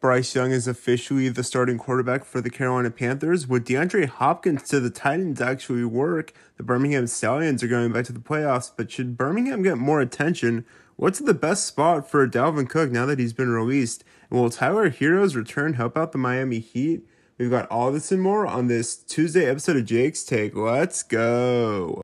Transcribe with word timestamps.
Bryce 0.00 0.32
Young 0.32 0.52
is 0.52 0.68
officially 0.68 1.28
the 1.28 1.42
starting 1.42 1.76
quarterback 1.76 2.24
for 2.24 2.40
the 2.40 2.50
Carolina 2.50 2.88
Panthers. 2.88 3.48
Would 3.48 3.66
DeAndre 3.66 4.06
Hopkins 4.06 4.62
to 4.68 4.78
the 4.78 4.90
Titans 4.90 5.40
actually 5.40 5.84
work? 5.84 6.32
The 6.56 6.62
Birmingham 6.62 7.08
Stallions 7.08 7.64
are 7.64 7.68
going 7.68 7.90
back 7.90 8.04
to 8.04 8.12
the 8.12 8.20
playoffs, 8.20 8.70
but 8.76 8.92
should 8.92 9.16
Birmingham 9.16 9.64
get 9.64 9.76
more 9.76 10.00
attention? 10.00 10.64
What's 10.94 11.18
the 11.18 11.34
best 11.34 11.66
spot 11.66 12.08
for 12.08 12.28
Dalvin 12.28 12.70
Cook 12.70 12.92
now 12.92 13.06
that 13.06 13.18
he's 13.18 13.32
been 13.32 13.50
released? 13.50 14.04
And 14.30 14.38
will 14.38 14.50
Tyler 14.50 14.88
Herro's 14.88 15.34
return 15.34 15.72
help 15.72 15.96
out 15.96 16.12
the 16.12 16.18
Miami 16.18 16.60
Heat? 16.60 17.02
We've 17.36 17.50
got 17.50 17.68
all 17.68 17.90
this 17.90 18.12
and 18.12 18.22
more 18.22 18.46
on 18.46 18.68
this 18.68 18.94
Tuesday 18.94 19.46
episode 19.46 19.76
of 19.76 19.84
Jake's 19.84 20.22
Take. 20.22 20.54
Let's 20.54 21.02
go. 21.02 22.02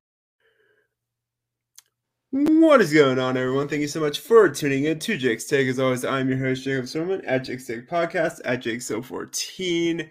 What 2.36 2.80
is 2.80 2.92
going 2.92 3.20
on, 3.20 3.36
everyone? 3.36 3.68
Thank 3.68 3.82
you 3.82 3.86
so 3.86 4.00
much 4.00 4.18
for 4.18 4.48
tuning 4.48 4.86
in 4.86 4.98
to 4.98 5.16
Jake's 5.16 5.44
Take. 5.44 5.68
As 5.68 5.78
always, 5.78 6.04
I'm 6.04 6.28
your 6.28 6.38
host, 6.38 6.64
Jacob 6.64 6.88
Sermon 6.88 7.24
at 7.24 7.44
Jake's 7.44 7.64
Take 7.64 7.88
Podcast 7.88 8.40
at 8.44 8.60
Jake 8.60 8.82
14 8.82 10.10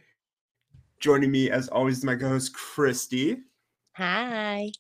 Joining 1.01 1.31
me, 1.31 1.51
as 1.51 1.67
always, 1.67 1.97
is 1.97 2.05
my 2.05 2.15
co 2.15 2.29
host, 2.29 2.53
Christy. 2.53 3.39
Hi. 3.97 4.71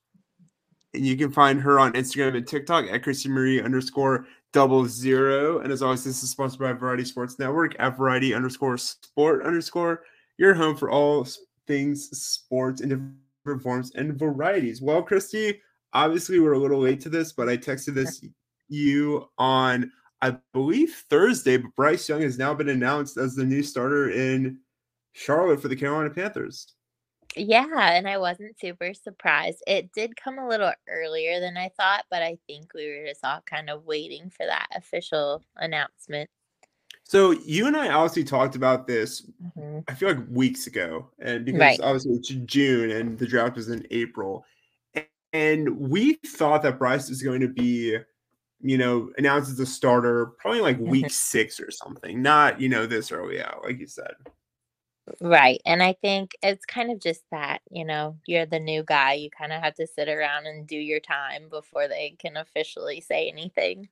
And 0.93 1.05
you 1.05 1.17
can 1.17 1.33
find 1.33 1.59
her 1.59 1.81
on 1.81 1.91
Instagram 1.91 2.37
and 2.37 2.47
TikTok 2.47 2.85
at 2.89 3.03
Christy 3.03 3.27
Marie 3.27 3.61
underscore 3.61 4.25
double 4.53 4.85
zero. 4.85 5.59
And 5.59 5.69
as 5.69 5.81
always, 5.81 6.05
this 6.05 6.23
is 6.23 6.29
sponsored 6.29 6.61
by 6.61 6.71
Variety 6.71 7.03
Sports 7.03 7.39
Network 7.39 7.75
at 7.77 7.97
Variety 7.97 8.33
underscore 8.33 8.77
sport 8.77 9.45
underscore 9.45 10.03
your 10.37 10.53
home 10.53 10.77
for 10.77 10.89
all 10.89 11.27
things 11.67 12.09
sports 12.17 12.79
in 12.79 13.17
different 13.43 13.61
forms 13.61 13.91
and 13.95 14.17
varieties. 14.17 14.81
Well, 14.81 15.03
Christy, 15.03 15.59
obviously 15.93 16.39
we're 16.39 16.53
a 16.53 16.59
little 16.59 16.79
late 16.79 17.01
to 17.01 17.09
this, 17.09 17.31
but 17.31 17.49
I 17.49 17.57
texted 17.57 17.93
this 17.93 18.23
you 18.69 19.29
on 19.37 19.91
I 20.21 20.37
believe 20.53 21.03
Thursday, 21.09 21.57
but 21.57 21.75
Bryce 21.75 22.07
Young 22.07 22.21
has 22.21 22.37
now 22.37 22.53
been 22.53 22.69
announced 22.69 23.17
as 23.17 23.35
the 23.35 23.43
new 23.43 23.61
starter 23.61 24.09
in 24.09 24.57
Charlotte 25.11 25.61
for 25.61 25.67
the 25.67 25.75
Carolina 25.75 26.09
Panthers. 26.11 26.75
Yeah, 27.35 27.65
and 27.91 28.07
I 28.07 28.17
wasn't 28.17 28.57
super 28.57 28.93
surprised. 28.93 29.61
It 29.67 29.91
did 29.91 30.15
come 30.15 30.39
a 30.39 30.47
little 30.47 30.71
earlier 30.87 31.41
than 31.41 31.57
I 31.57 31.69
thought, 31.75 32.05
but 32.09 32.21
I 32.21 32.37
think 32.47 32.73
we 32.73 32.87
were 32.87 33.05
just 33.05 33.25
all 33.25 33.41
kind 33.45 33.69
of 33.69 33.83
waiting 33.85 34.29
for 34.29 34.45
that 34.45 34.67
official 34.75 35.43
announcement. 35.57 36.29
So 37.03 37.31
you 37.31 37.67
and 37.67 37.75
I 37.75 37.89
obviously 37.89 38.23
talked 38.23 38.55
about 38.55 38.87
this. 38.87 39.29
Mm-hmm. 39.57 39.79
I 39.89 39.93
feel 39.93 40.09
like 40.09 40.25
weeks 40.29 40.67
ago, 40.67 41.09
and 41.19 41.43
because 41.43 41.59
right. 41.59 41.79
obviously 41.81 42.13
it's 42.13 42.29
June 42.29 42.91
and 42.91 43.17
the 43.19 43.27
draft 43.27 43.57
was 43.57 43.67
in 43.67 43.85
April, 43.91 44.45
and 45.33 45.77
we 45.77 46.13
thought 46.25 46.61
that 46.63 46.79
Bryce 46.79 47.09
was 47.09 47.21
going 47.21 47.41
to 47.41 47.47
be, 47.47 47.97
you 48.61 48.77
know, 48.77 49.11
announced 49.17 49.51
as 49.51 49.59
a 49.59 49.65
starter 49.65 50.27
probably 50.37 50.61
like 50.61 50.79
week 50.79 51.05
mm-hmm. 51.05 51.11
six 51.11 51.59
or 51.59 51.71
something, 51.71 52.21
not, 52.21 52.61
you 52.61 52.69
know, 52.69 52.85
this 52.85 53.11
early 53.11 53.41
out, 53.41 53.63
like 53.63 53.79
you 53.79 53.87
said. 53.87 54.13
Right. 55.19 55.61
And 55.65 55.83
I 55.83 55.93
think 55.93 56.31
it's 56.41 56.65
kind 56.65 56.89
of 56.89 57.01
just 57.01 57.23
that, 57.31 57.61
you 57.69 57.83
know, 57.83 58.15
you're 58.25 58.45
the 58.45 58.59
new 58.59 58.83
guy. 58.83 59.13
You 59.13 59.29
kind 59.29 59.51
of 59.51 59.61
have 59.61 59.73
to 59.75 59.87
sit 59.87 60.07
around 60.07 60.47
and 60.47 60.65
do 60.65 60.77
your 60.77 61.01
time 61.01 61.49
before 61.49 61.89
they 61.89 62.15
can 62.19 62.37
officially 62.37 63.01
say 63.01 63.27
anything. 63.27 63.89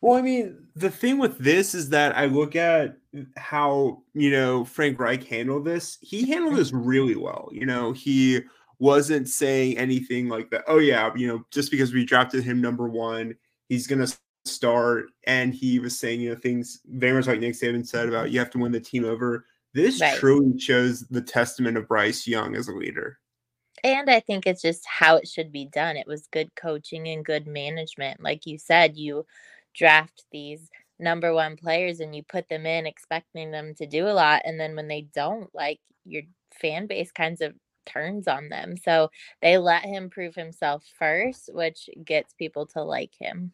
Well, 0.00 0.16
I 0.16 0.22
mean, 0.22 0.56
the 0.74 0.90
thing 0.90 1.18
with 1.18 1.38
this 1.38 1.74
is 1.74 1.90
that 1.90 2.16
I 2.16 2.26
look 2.26 2.54
at 2.54 2.96
how, 3.36 4.02
you 4.14 4.30
know, 4.30 4.64
Frank 4.64 4.98
Reich 4.98 5.24
handled 5.24 5.64
this. 5.64 5.98
He 6.00 6.26
handled 6.28 6.52
mm-hmm. 6.52 6.58
this 6.58 6.72
really 6.72 7.16
well. 7.16 7.48
You 7.52 7.66
know, 7.66 7.92
he 7.92 8.40
wasn't 8.78 9.28
saying 9.28 9.78
anything 9.78 10.28
like 10.28 10.50
that. 10.50 10.64
Oh 10.66 10.78
yeah, 10.78 11.10
you 11.16 11.26
know, 11.26 11.44
just 11.50 11.70
because 11.70 11.92
we 11.92 12.04
drafted 12.04 12.44
him 12.44 12.60
number 12.60 12.88
one, 12.88 13.34
he's 13.68 13.86
gonna 13.86 14.08
start. 14.44 15.06
And 15.26 15.54
he 15.54 15.78
was 15.78 15.98
saying, 15.98 16.20
you 16.20 16.30
know, 16.30 16.36
things 16.36 16.80
very 16.86 17.14
much 17.14 17.26
like 17.26 17.40
Nick 17.40 17.54
Saban 17.54 17.86
said 17.86 18.08
about 18.08 18.30
you 18.30 18.38
have 18.38 18.50
to 18.50 18.58
win 18.58 18.72
the 18.72 18.80
team 18.80 19.04
over. 19.04 19.46
This 19.74 20.00
right. 20.00 20.18
truly 20.18 20.58
shows 20.58 21.00
the 21.00 21.20
testament 21.20 21.76
of 21.76 21.88
Bryce 21.88 22.26
Young 22.26 22.56
as 22.56 22.68
a 22.68 22.72
leader. 22.72 23.18
And 23.84 24.08
I 24.08 24.20
think 24.20 24.46
it's 24.46 24.62
just 24.62 24.86
how 24.86 25.16
it 25.16 25.28
should 25.28 25.52
be 25.52 25.66
done. 25.66 25.96
It 25.96 26.06
was 26.06 26.28
good 26.32 26.54
coaching 26.54 27.06
and 27.08 27.24
good 27.24 27.46
management. 27.46 28.22
Like 28.22 28.46
you 28.46 28.56
said, 28.58 28.96
you 28.96 29.26
draft 29.74 30.24
these 30.32 30.70
number 30.98 31.34
one 31.34 31.56
players 31.56 32.00
and 32.00 32.16
you 32.16 32.22
put 32.22 32.48
them 32.48 32.64
in 32.64 32.86
expecting 32.86 33.50
them 33.50 33.74
to 33.74 33.86
do 33.86 34.08
a 34.08 34.14
lot. 34.14 34.42
And 34.44 34.58
then 34.58 34.74
when 34.76 34.88
they 34.88 35.02
don't, 35.14 35.54
like 35.54 35.78
your 36.04 36.22
fan 36.58 36.86
base 36.86 37.12
kinds 37.12 37.42
of 37.42 37.52
turns 37.86 38.28
on 38.28 38.48
them. 38.48 38.76
So 38.76 39.10
they 39.40 39.58
let 39.58 39.84
him 39.84 40.10
prove 40.10 40.34
himself 40.34 40.84
first, 40.98 41.50
which 41.52 41.88
gets 42.04 42.34
people 42.34 42.66
to 42.66 42.82
like 42.82 43.12
him. 43.18 43.52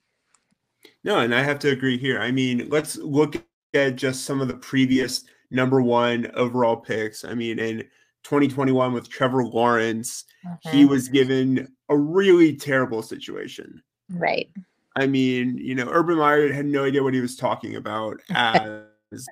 No, 1.04 1.20
and 1.20 1.34
I 1.34 1.43
have 1.43 1.59
to 1.60 1.70
agree 1.70 1.98
here. 1.98 2.20
I 2.20 2.32
mean, 2.32 2.69
let's 2.69 2.97
look 2.97 3.37
at 3.75 3.97
just 3.97 4.25
some 4.25 4.41
of 4.41 4.48
the 4.48 4.54
previous 4.54 5.25
number 5.50 5.81
one 5.81 6.31
overall 6.34 6.76
picks. 6.76 7.25
I 7.25 7.34
mean, 7.34 7.59
in 7.59 7.78
2021 8.25 8.93
with 8.93 9.09
Trevor 9.09 9.44
Lawrence, 9.44 10.25
he 10.60 10.82
mm-hmm. 10.82 10.88
was 10.88 11.09
given 11.09 11.69
a 11.88 11.97
really 11.97 12.56
terrible 12.56 13.03
situation. 13.03 13.82
Right. 14.10 14.50
I 14.97 15.06
mean, 15.06 15.56
you 15.59 15.75
know, 15.75 15.88
Urban 15.91 16.19
Meyer 16.19 16.53
had 16.53 16.66
no 16.66 16.84
idea 16.84 17.03
what 17.03 17.14
he 17.14 17.20
was 17.20 17.37
talking 17.37 17.76
about 17.76 18.20
as 18.31 19.26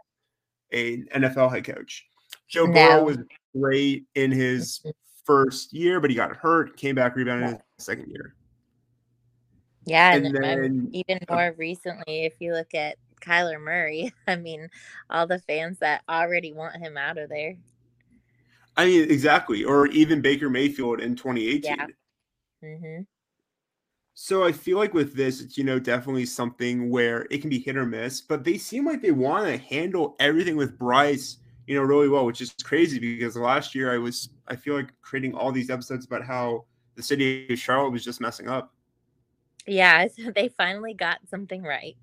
a 0.73 0.99
NFL 1.15 1.53
head 1.53 1.65
coach. 1.65 2.07
Joe 2.49 2.67
no. 2.67 2.73
Burrow 2.73 3.05
was 3.05 3.19
great 3.55 4.07
in 4.15 4.31
his 4.31 4.85
first 5.25 5.73
year, 5.73 6.01
but 6.01 6.11
he 6.11 6.17
got 6.17 6.37
hurt, 6.37 6.77
came 6.77 6.95
back, 6.95 7.17
rebounded 7.17 7.51
in 7.51 7.55
his 7.55 7.85
second 7.85 8.09
year. 8.11 8.35
Yeah, 9.85 10.15
and, 10.15 10.27
and 10.27 10.37
then, 10.37 10.91
even 10.93 11.19
more 11.29 11.55
recently, 11.57 12.25
if 12.25 12.35
you 12.39 12.53
look 12.53 12.75
at 12.75 12.97
Kyler 13.21 13.61
Murray, 13.61 14.13
I 14.27 14.37
mean, 14.37 14.69
all 15.09 15.27
the 15.27 15.39
fans 15.39 15.79
that 15.79 16.03
already 16.09 16.53
want 16.53 16.77
him 16.77 16.97
out 16.97 17.19
of 17.19 17.29
there. 17.29 17.57
I 18.77 18.87
mean, 18.87 19.11
exactly. 19.11 19.65
Or 19.65 19.89
even 19.89 20.21
Baker 20.21 20.49
Mayfield 20.49 21.01
in 21.01 21.17
2018. 21.17 21.63
Yeah. 21.63 21.87
Mm-hmm. 22.65 23.03
So 24.15 24.45
I 24.45 24.53
feel 24.53 24.79
like 24.79 24.95
with 24.95 25.15
this, 25.15 25.41
it's 25.41 25.57
you 25.57 25.65
know 25.65 25.79
definitely 25.79 26.27
something 26.27 26.91
where 26.91 27.27
it 27.31 27.41
can 27.41 27.49
be 27.49 27.59
hit 27.59 27.77
or 27.77 27.87
miss, 27.87 28.21
but 28.21 28.45
they 28.45 28.59
seem 28.59 28.85
like 28.87 29.01
they 29.01 29.13
want 29.13 29.47
to 29.47 29.57
handle 29.57 30.15
everything 30.21 30.57
with 30.57 30.79
Bryce 30.79 31.39
you 31.71 31.77
know, 31.77 31.83
really 31.83 32.09
well, 32.09 32.27
which 32.27 32.41
is 32.41 32.53
crazy 32.65 32.99
because 32.99 33.37
last 33.37 33.77
year 33.77 33.95
I 33.95 33.99
was, 33.99 34.31
I 34.49 34.57
feel 34.57 34.75
like 34.75 34.93
creating 35.03 35.37
all 35.37 35.53
these 35.53 35.71
episodes 35.71 36.05
about 36.05 36.25
how 36.25 36.65
the 36.97 37.03
city 37.03 37.47
of 37.49 37.57
Charlotte 37.61 37.93
was 37.93 38.03
just 38.03 38.21
messing 38.21 38.49
up. 38.49 38.75
Yeah, 39.69 40.09
they 40.35 40.49
finally 40.49 40.95
got 40.95 41.19
something 41.29 41.63
right. 41.63 41.97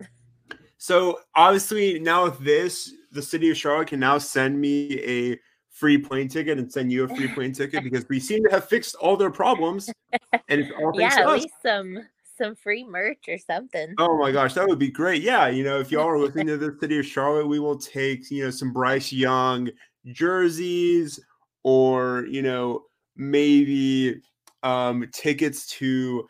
So 0.77 1.19
obviously 1.35 1.99
now 1.99 2.23
with 2.23 2.39
this, 2.39 2.93
the 3.11 3.21
city 3.21 3.49
of 3.49 3.57
Charlotte 3.57 3.89
can 3.89 3.99
now 3.99 4.19
send 4.19 4.57
me 4.57 5.01
a 5.01 5.37
free 5.69 5.97
plane 5.97 6.29
ticket 6.29 6.59
and 6.59 6.71
send 6.71 6.89
you 6.89 7.03
a 7.03 7.09
free 7.09 7.27
plane 7.27 7.51
ticket 7.51 7.83
because 7.83 8.07
we 8.07 8.21
seem 8.21 8.45
to 8.45 8.49
have 8.49 8.69
fixed 8.69 8.95
all 8.95 9.17
their 9.17 9.31
problems. 9.31 9.89
And 10.31 10.61
it's 10.61 10.71
all 10.79 10.97
yeah, 10.97 11.13
at 11.13 11.29
least 11.29 11.49
some 11.61 11.99
some 12.37 12.55
free 12.55 12.83
merch 12.83 13.25
or 13.27 13.37
something. 13.37 13.93
Oh 13.97 14.17
my 14.17 14.31
gosh, 14.31 14.53
that 14.53 14.67
would 14.67 14.79
be 14.79 14.91
great. 14.91 15.21
Yeah, 15.21 15.47
you 15.47 15.63
know, 15.63 15.79
if 15.79 15.91
y'all 15.91 16.07
are 16.07 16.19
looking 16.19 16.47
to 16.47 16.57
the 16.57 16.77
city 16.79 16.99
of 16.99 17.05
Charlotte, 17.05 17.47
we 17.47 17.59
will 17.59 17.77
take, 17.77 18.29
you 18.31 18.43
know, 18.43 18.49
some 18.49 18.71
Bryce 18.71 19.11
Young 19.11 19.69
jerseys 20.07 21.19
or, 21.63 22.25
you 22.29 22.41
know, 22.41 22.83
maybe 23.15 24.21
um 24.63 25.07
tickets 25.11 25.67
to 25.67 26.27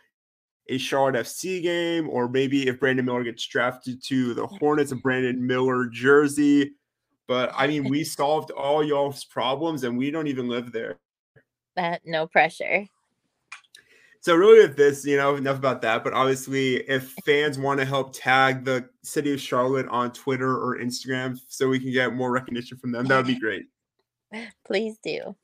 a 0.69 0.77
Charlotte 0.77 1.15
FC 1.15 1.61
game, 1.61 2.09
or 2.09 2.27
maybe 2.27 2.67
if 2.67 2.79
Brandon 2.79 3.05
Miller 3.05 3.23
gets 3.23 3.45
drafted 3.45 4.03
to 4.03 4.33
the 4.33 4.45
Hornets, 4.45 4.91
a 4.91 4.95
Brandon 4.95 5.45
Miller 5.45 5.87
jersey. 5.87 6.71
But 7.27 7.51
I 7.55 7.67
mean, 7.67 7.89
we 7.89 8.03
solved 8.05 8.51
all 8.51 8.83
y'all's 8.83 9.23
problems 9.23 9.83
and 9.83 9.97
we 9.97 10.11
don't 10.11 10.27
even 10.27 10.47
live 10.47 10.71
there. 10.71 10.97
That 11.75 12.01
no 12.05 12.25
pressure 12.27 12.87
so 14.21 14.35
really 14.35 14.59
with 14.59 14.75
this 14.75 15.05
you 15.05 15.17
know 15.17 15.35
enough 15.35 15.57
about 15.57 15.81
that 15.81 16.03
but 16.03 16.13
obviously 16.13 16.77
if 16.89 17.13
fans 17.25 17.57
want 17.57 17.79
to 17.79 17.85
help 17.85 18.13
tag 18.13 18.65
the 18.65 18.87
city 19.03 19.33
of 19.33 19.39
charlotte 19.39 19.87
on 19.87 20.11
twitter 20.11 20.57
or 20.57 20.77
instagram 20.77 21.37
so 21.47 21.67
we 21.67 21.79
can 21.79 21.91
get 21.91 22.13
more 22.13 22.31
recognition 22.31 22.77
from 22.77 22.91
them 22.91 23.05
that 23.05 23.17
would 23.17 23.27
be 23.27 23.39
great. 23.39 23.65
Please 24.65 24.97
do. 25.01 25.35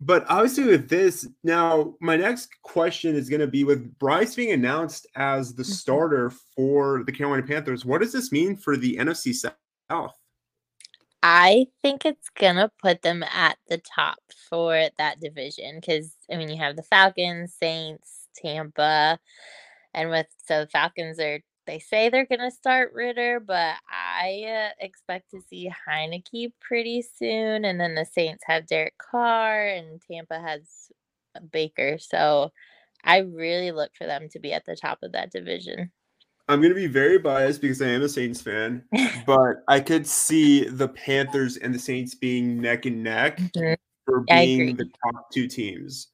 But 0.00 0.26
obviously 0.28 0.64
with 0.64 0.88
this 0.88 1.26
now 1.44 1.94
my 2.00 2.16
next 2.16 2.50
question 2.62 3.14
is 3.14 3.30
going 3.30 3.40
to 3.40 3.46
be 3.46 3.64
with 3.64 3.96
bryce 3.98 4.34
being 4.34 4.52
announced 4.52 5.06
as 5.14 5.54
the 5.54 5.62
mm-hmm. 5.62 5.72
starter 5.72 6.32
for 6.54 7.04
the 7.06 7.12
carolina 7.12 7.46
panthers 7.46 7.84
what 7.84 8.00
does 8.02 8.12
this 8.12 8.32
mean 8.32 8.56
for 8.56 8.76
the 8.76 8.96
nfc 8.96 9.34
south 9.90 10.18
I 11.26 11.68
think 11.82 12.04
it's 12.04 12.28
gonna 12.30 12.70
put 12.82 13.00
them 13.02 13.22
at 13.22 13.56
the 13.68 13.78
top 13.78 14.18
for 14.50 14.90
that 14.98 15.20
division 15.20 15.80
because 15.80 16.14
I 16.30 16.36
mean 16.36 16.50
you 16.50 16.58
have 16.58 16.76
the 16.76 16.82
Falcons, 16.82 17.54
Saints, 17.54 18.28
Tampa, 18.36 19.18
and 19.94 20.10
with 20.10 20.26
so 20.46 20.62
the 20.62 20.70
Falcons 20.70 21.20
are 21.20 21.40
they 21.66 21.78
say 21.80 22.08
they're 22.10 22.26
gonna 22.26 22.50
start 22.50 22.92
Ridder, 22.94 23.40
but 23.40 23.76
I 23.90 24.44
uh, 24.70 24.74
expect 24.80 25.30
to 25.32 25.40
see 25.50 25.70
Heinicke 25.88 26.52
pretty 26.60 27.02
soon, 27.02 27.64
and 27.64 27.80
then 27.80 27.94
the 27.96 28.04
Saints 28.06 28.44
have 28.46 28.66
Derek 28.66 28.98
Carr, 28.98 29.66
and 29.68 30.02
Tampa 30.02 30.40
has 30.40 30.92
Baker. 31.52 31.98
So 31.98 32.52
I 33.04 33.18
really 33.20 33.72
look 33.72 33.92
for 33.96 34.06
them 34.06 34.28
to 34.30 34.40
be 34.40 34.52
at 34.54 34.66
the 34.66 34.76
top 34.76 35.00
of 35.02 35.12
that 35.12 35.32
division. 35.32 35.92
I'm 36.48 36.60
going 36.60 36.70
to 36.70 36.74
be 36.74 36.86
very 36.86 37.18
biased 37.18 37.60
because 37.62 37.80
I 37.80 37.86
am 37.88 38.02
a 38.02 38.08
Saints 38.08 38.40
fan, 38.42 38.84
but 39.26 39.62
I 39.68 39.80
could 39.80 40.06
see 40.06 40.64
the 40.68 40.88
Panthers 40.88 41.56
and 41.56 41.74
the 41.74 41.78
Saints 41.78 42.14
being 42.14 42.60
neck 42.60 42.84
and 42.86 43.02
neck 43.02 43.38
Mhm. 43.56 43.76
for 44.04 44.20
being 44.28 44.76
the 44.76 44.90
top 45.04 45.30
two 45.32 45.46
teams. 45.48 46.08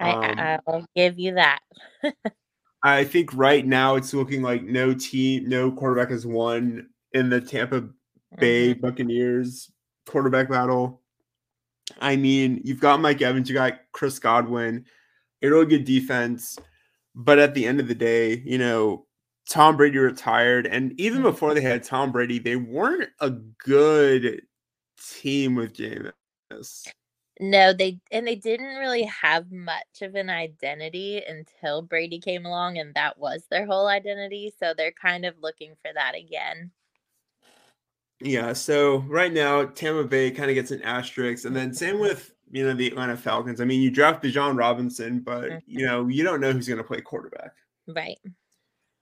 I, 0.00 0.10
Um, 0.10 0.38
I- 0.38 0.58
I'll 0.66 0.86
give 0.96 1.18
you 1.18 1.34
that. 1.34 1.60
I 2.82 3.04
think 3.04 3.34
right 3.34 3.66
now 3.66 3.96
it's 3.96 4.14
looking 4.14 4.42
like 4.42 4.62
no 4.62 4.94
team, 4.94 5.48
no 5.48 5.70
quarterback 5.72 6.10
has 6.10 6.24
won 6.26 6.88
in 7.12 7.28
the 7.30 7.40
Tampa 7.40 7.88
Bay 8.38 8.74
Mhm. 8.74 8.80
Buccaneers 8.80 9.70
quarterback 10.06 10.48
battle. 10.48 11.02
I 12.00 12.16
mean, 12.16 12.60
you've 12.64 12.80
got 12.80 13.00
Mike 13.00 13.20
Evans, 13.22 13.48
you 13.48 13.54
got 13.54 13.80
Chris 13.92 14.18
Godwin, 14.18 14.84
a 15.42 15.48
really 15.48 15.66
good 15.66 15.84
defense. 15.84 16.56
But 17.14 17.38
at 17.40 17.54
the 17.54 17.66
end 17.66 17.80
of 17.80 17.88
the 17.88 17.94
day, 17.96 18.42
you 18.44 18.58
know, 18.58 19.06
Tom 19.48 19.76
Brady 19.76 19.98
retired. 19.98 20.66
And 20.66 20.98
even 21.00 21.22
Mhm. 21.22 21.24
before 21.24 21.54
they 21.54 21.60
had 21.62 21.82
Tom 21.82 22.12
Brady, 22.12 22.38
they 22.38 22.56
weren't 22.56 23.10
a 23.20 23.30
good 23.30 24.42
team 24.98 25.54
with 25.54 25.74
Jameis. 25.74 26.92
No, 27.40 27.72
they 27.72 28.00
and 28.10 28.26
they 28.26 28.34
didn't 28.36 28.76
really 28.78 29.04
have 29.04 29.50
much 29.52 30.02
of 30.02 30.14
an 30.16 30.28
identity 30.30 31.22
until 31.22 31.82
Brady 31.82 32.18
came 32.20 32.44
along, 32.46 32.78
and 32.78 32.94
that 32.94 33.18
was 33.18 33.46
their 33.48 33.64
whole 33.66 33.86
identity. 33.86 34.52
So 34.58 34.74
they're 34.74 34.92
kind 34.92 35.24
of 35.24 35.38
looking 35.40 35.74
for 35.82 35.92
that 35.94 36.14
again. 36.16 36.72
Yeah, 38.20 38.52
so 38.52 38.98
right 39.02 39.32
now 39.32 39.64
Tampa 39.66 40.04
Bay 40.04 40.30
kind 40.32 40.50
of 40.50 40.54
gets 40.54 40.70
an 40.72 40.82
asterisk, 40.82 41.44
and 41.44 41.54
then 41.54 41.72
same 41.72 42.00
with 42.00 42.34
you 42.50 42.64
know 42.64 42.74
the 42.74 42.88
Atlanta 42.88 43.16
Falcons. 43.16 43.60
I 43.60 43.64
mean, 43.64 43.80
you 43.80 43.90
draft 43.90 44.22
Bijan 44.24 44.58
Robinson, 44.58 45.20
but 45.20 45.58
you 45.66 45.86
know 45.86 46.08
you 46.08 46.24
don't 46.24 46.40
know 46.40 46.52
who's 46.52 46.66
going 46.66 46.78
to 46.78 46.84
play 46.84 47.00
quarterback. 47.00 47.52
Right. 47.86 48.18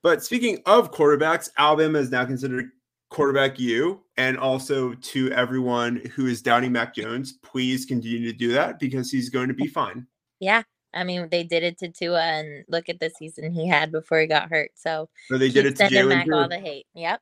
But 0.06 0.22
speaking 0.22 0.62
of 0.66 0.92
quarterbacks, 0.92 1.50
Alabama 1.58 1.98
is 1.98 2.12
now 2.12 2.24
considered 2.24 2.70
quarterback 3.10 3.58
you, 3.58 4.04
and 4.16 4.38
also 4.38 4.94
to 4.94 5.32
everyone 5.32 5.96
who 6.14 6.28
is 6.28 6.40
doubting 6.40 6.70
Mac 6.70 6.94
Jones, 6.94 7.40
please 7.42 7.84
continue 7.84 8.24
to 8.30 8.32
do 8.32 8.52
that 8.52 8.78
because 8.78 9.10
he's 9.10 9.30
going 9.30 9.48
to 9.48 9.54
be 9.54 9.66
fine. 9.66 10.06
Yeah. 10.38 10.62
I 10.94 11.02
mean, 11.02 11.28
they 11.32 11.42
did 11.42 11.64
it 11.64 11.76
to 11.78 11.88
Tua, 11.88 12.22
and 12.22 12.64
look 12.68 12.88
at 12.88 13.00
the 13.00 13.10
season 13.18 13.50
he 13.50 13.66
had 13.66 13.90
before 13.90 14.20
he 14.20 14.28
got 14.28 14.48
hurt. 14.48 14.70
So 14.76 15.08
So 15.26 15.38
they 15.38 15.48
did 15.48 15.66
it 15.66 15.74
to 15.78 15.88
Jalen. 15.88 16.10
back 16.10 16.28
all 16.32 16.48
the 16.48 16.60
hate. 16.60 16.86
Yep. 16.94 17.20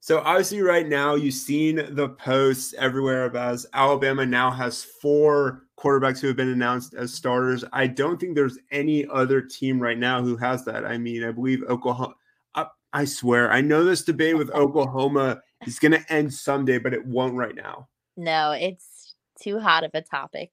So 0.00 0.20
obviously, 0.20 0.62
right 0.62 0.88
now 0.88 1.16
you've 1.16 1.34
seen 1.34 1.94
the 1.94 2.08
posts 2.18 2.72
everywhere 2.78 3.26
about 3.26 3.62
Alabama 3.74 4.24
now 4.24 4.50
has 4.50 4.84
four 4.84 5.65
quarterbacks 5.78 6.20
who 6.20 6.26
have 6.26 6.36
been 6.36 6.48
announced 6.48 6.94
as 6.94 7.12
starters. 7.12 7.64
I 7.72 7.86
don't 7.86 8.18
think 8.18 8.34
there's 8.34 8.58
any 8.70 9.06
other 9.06 9.40
team 9.40 9.80
right 9.80 9.98
now 9.98 10.22
who 10.22 10.36
has 10.36 10.64
that. 10.64 10.84
I 10.84 10.98
mean, 10.98 11.22
I 11.22 11.32
believe 11.32 11.62
Oklahoma. 11.64 12.14
I, 12.54 12.66
I 12.92 13.04
swear, 13.04 13.50
I 13.50 13.60
know 13.60 13.84
this 13.84 14.02
debate 14.02 14.38
with 14.38 14.50
Oklahoma 14.50 15.42
is 15.66 15.78
going 15.78 15.92
to 15.92 16.12
end 16.12 16.32
someday, 16.32 16.78
but 16.78 16.94
it 16.94 17.04
won't 17.04 17.34
right 17.34 17.54
now. 17.54 17.88
No, 18.16 18.52
it's 18.52 19.14
too 19.40 19.58
hot 19.58 19.84
of 19.84 19.90
a 19.94 20.00
topic. 20.00 20.50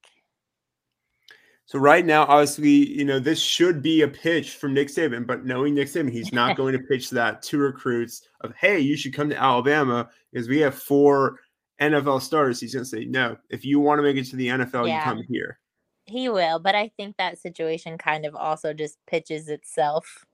So 1.66 1.80
right 1.80 2.06
now, 2.06 2.24
obviously, 2.24 2.70
you 2.70 3.06
know 3.06 3.20
this 3.20 3.40
should 3.40 3.82
be 3.82 4.02
a 4.02 4.08
pitch 4.08 4.58
from 4.58 4.74
Nick 4.74 4.90
Saban, 4.90 5.26
but 5.26 5.46
knowing 5.46 5.74
Nick 5.74 5.88
Saban, 5.88 6.12
he's 6.12 6.34
not 6.34 6.58
going 6.58 6.74
to 6.74 6.84
pitch 6.84 7.10
that 7.12 7.42
to 7.44 7.58
recruits 7.58 8.28
of, 8.42 8.54
"Hey, 8.56 8.80
you 8.80 8.98
should 8.98 9.14
come 9.14 9.30
to 9.30 9.42
Alabama 9.42 10.10
because 10.32 10.50
we 10.50 10.60
have 10.60 10.76
four 10.76 11.40
NFL 11.92 12.22
stars." 12.22 12.60
He's 12.60 12.74
going 12.74 12.84
to 12.84 12.90
say, 12.90 13.06
"No, 13.06 13.38
if 13.50 13.66
you 13.66 13.80
want 13.80 14.00
to 14.00 14.04
make 14.04 14.18
it 14.18 14.26
to 14.26 14.36
the 14.36 14.50
NFL, 14.50 14.88
Yeah. 14.88 14.98
you 14.98 15.04
come 15.04 15.24
here." 15.30 15.60
He 16.06 16.28
will, 16.28 16.60
but 16.60 16.76
I 16.76 16.90
think 16.98 17.18
that 17.18 17.40
situation 17.40 17.98
kind 17.98 18.26
of 18.26 18.36
also 18.36 18.74
just 18.74 18.98
pitches 19.08 19.48
itself. 19.48 20.26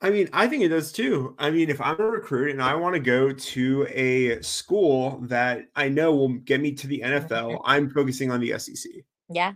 I 0.00 0.10
mean, 0.10 0.28
I 0.32 0.46
think 0.46 0.62
it 0.62 0.68
does 0.68 0.92
too. 0.92 1.34
I 1.38 1.50
mean, 1.50 1.70
if 1.70 1.80
I'm 1.80 1.98
a 1.98 2.04
recruit 2.04 2.50
and 2.50 2.62
I 2.62 2.74
want 2.74 2.94
to 2.94 3.00
go 3.00 3.32
to 3.32 3.86
a 3.88 4.42
school 4.42 5.18
that 5.22 5.66
I 5.76 5.88
know 5.88 6.14
will 6.14 6.28
get 6.28 6.60
me 6.60 6.72
to 6.72 6.86
the 6.86 7.00
NFL, 7.00 7.52
mm-hmm. 7.52 7.62
I'm 7.64 7.88
focusing 7.88 8.30
on 8.30 8.40
the 8.40 8.58
SEC. 8.58 8.90
Yeah. 9.30 9.54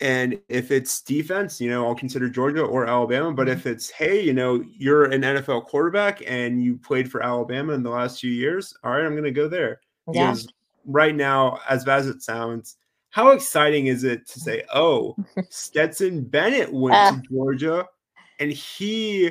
And 0.00 0.40
if 0.48 0.70
it's 0.70 1.02
defense, 1.02 1.60
you 1.60 1.68
know, 1.68 1.86
I'll 1.86 1.94
consider 1.94 2.28
Georgia 2.28 2.62
or 2.62 2.86
Alabama. 2.86 3.32
But 3.32 3.48
if 3.48 3.66
it's, 3.66 3.90
hey, 3.90 4.22
you 4.22 4.32
know, 4.32 4.64
you're 4.72 5.04
an 5.04 5.20
NFL 5.22 5.66
quarterback 5.66 6.22
and 6.26 6.62
you 6.62 6.78
played 6.78 7.10
for 7.10 7.22
Alabama 7.22 7.74
in 7.74 7.82
the 7.82 7.90
last 7.90 8.20
few 8.20 8.30
years, 8.30 8.74
all 8.82 8.92
right, 8.92 9.04
I'm 9.04 9.12
going 9.12 9.24
to 9.24 9.30
go 9.30 9.46
there. 9.48 9.80
Yeah. 10.12 10.30
Because 10.30 10.48
right 10.86 11.14
now, 11.14 11.60
as 11.68 11.84
bad 11.84 12.00
as 12.00 12.06
it 12.06 12.22
sounds, 12.22 12.76
how 13.10 13.30
exciting 13.30 13.88
is 13.88 14.04
it 14.04 14.26
to 14.28 14.40
say, 14.40 14.62
oh, 14.72 15.16
Stetson 15.50 16.24
Bennett 16.24 16.72
went 16.72 16.96
Uh. 16.96 17.12
to 17.16 17.22
Georgia 17.28 17.86
and 18.38 18.50
he 18.50 19.30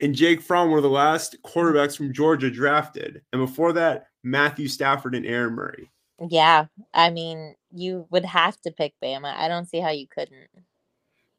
and 0.00 0.14
Jake 0.14 0.42
Fromm 0.42 0.70
were 0.70 0.80
the 0.82 0.90
last 0.90 1.36
quarterbacks 1.44 1.96
from 1.96 2.12
Georgia 2.12 2.50
drafted. 2.50 3.22
And 3.32 3.40
before 3.40 3.72
that, 3.74 4.08
Matthew 4.22 4.68
Stafford 4.68 5.14
and 5.14 5.24
Aaron 5.24 5.54
Murray. 5.54 5.88
Yeah. 6.20 6.66
I 6.92 7.10
mean, 7.10 7.54
you 7.72 8.06
would 8.10 8.24
have 8.24 8.60
to 8.62 8.70
pick 8.70 8.94
Bama. 9.02 9.34
I 9.34 9.48
don't 9.48 9.68
see 9.68 9.80
how 9.80 9.90
you 9.90 10.06
couldn't. 10.06 10.48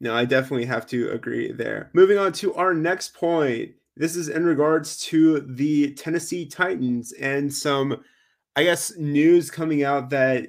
No, 0.00 0.14
I 0.14 0.24
definitely 0.24 0.66
have 0.66 0.86
to 0.88 1.10
agree 1.10 1.52
there. 1.52 1.90
Moving 1.94 2.18
on 2.18 2.32
to 2.34 2.54
our 2.54 2.74
next 2.74 3.14
point. 3.14 3.72
This 3.96 4.14
is 4.14 4.28
in 4.28 4.44
regards 4.44 4.98
to 5.04 5.40
the 5.40 5.94
Tennessee 5.94 6.44
Titans 6.44 7.12
and 7.12 7.52
some, 7.52 8.04
I 8.54 8.64
guess, 8.64 8.94
news 8.98 9.50
coming 9.50 9.84
out 9.84 10.10
that 10.10 10.48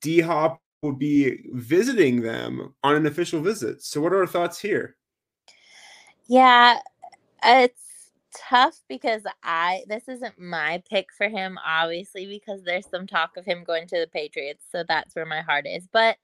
D 0.00 0.20
Hop 0.20 0.60
would 0.82 0.98
be 0.98 1.48
visiting 1.52 2.22
them 2.22 2.72
on 2.84 2.94
an 2.94 3.06
official 3.06 3.40
visit. 3.40 3.82
So, 3.82 4.00
what 4.00 4.12
are 4.12 4.20
our 4.20 4.28
thoughts 4.28 4.60
here? 4.60 4.96
Yeah, 6.28 6.78
it's 7.42 7.82
tough 8.48 8.80
because 8.88 9.22
I 9.42 9.82
this 9.88 10.08
isn't 10.08 10.38
my 10.38 10.82
pick 10.90 11.08
for 11.16 11.28
him, 11.28 11.58
obviously, 11.66 12.26
because 12.26 12.62
there's 12.62 12.88
some 12.88 13.06
talk 13.06 13.36
of 13.36 13.44
him 13.44 13.64
going 13.64 13.86
to 13.88 13.98
the 14.00 14.06
Patriots, 14.08 14.64
so 14.70 14.84
that's 14.86 15.14
where 15.14 15.26
my 15.26 15.40
heart 15.42 15.66
is. 15.66 15.88
But 15.92 16.16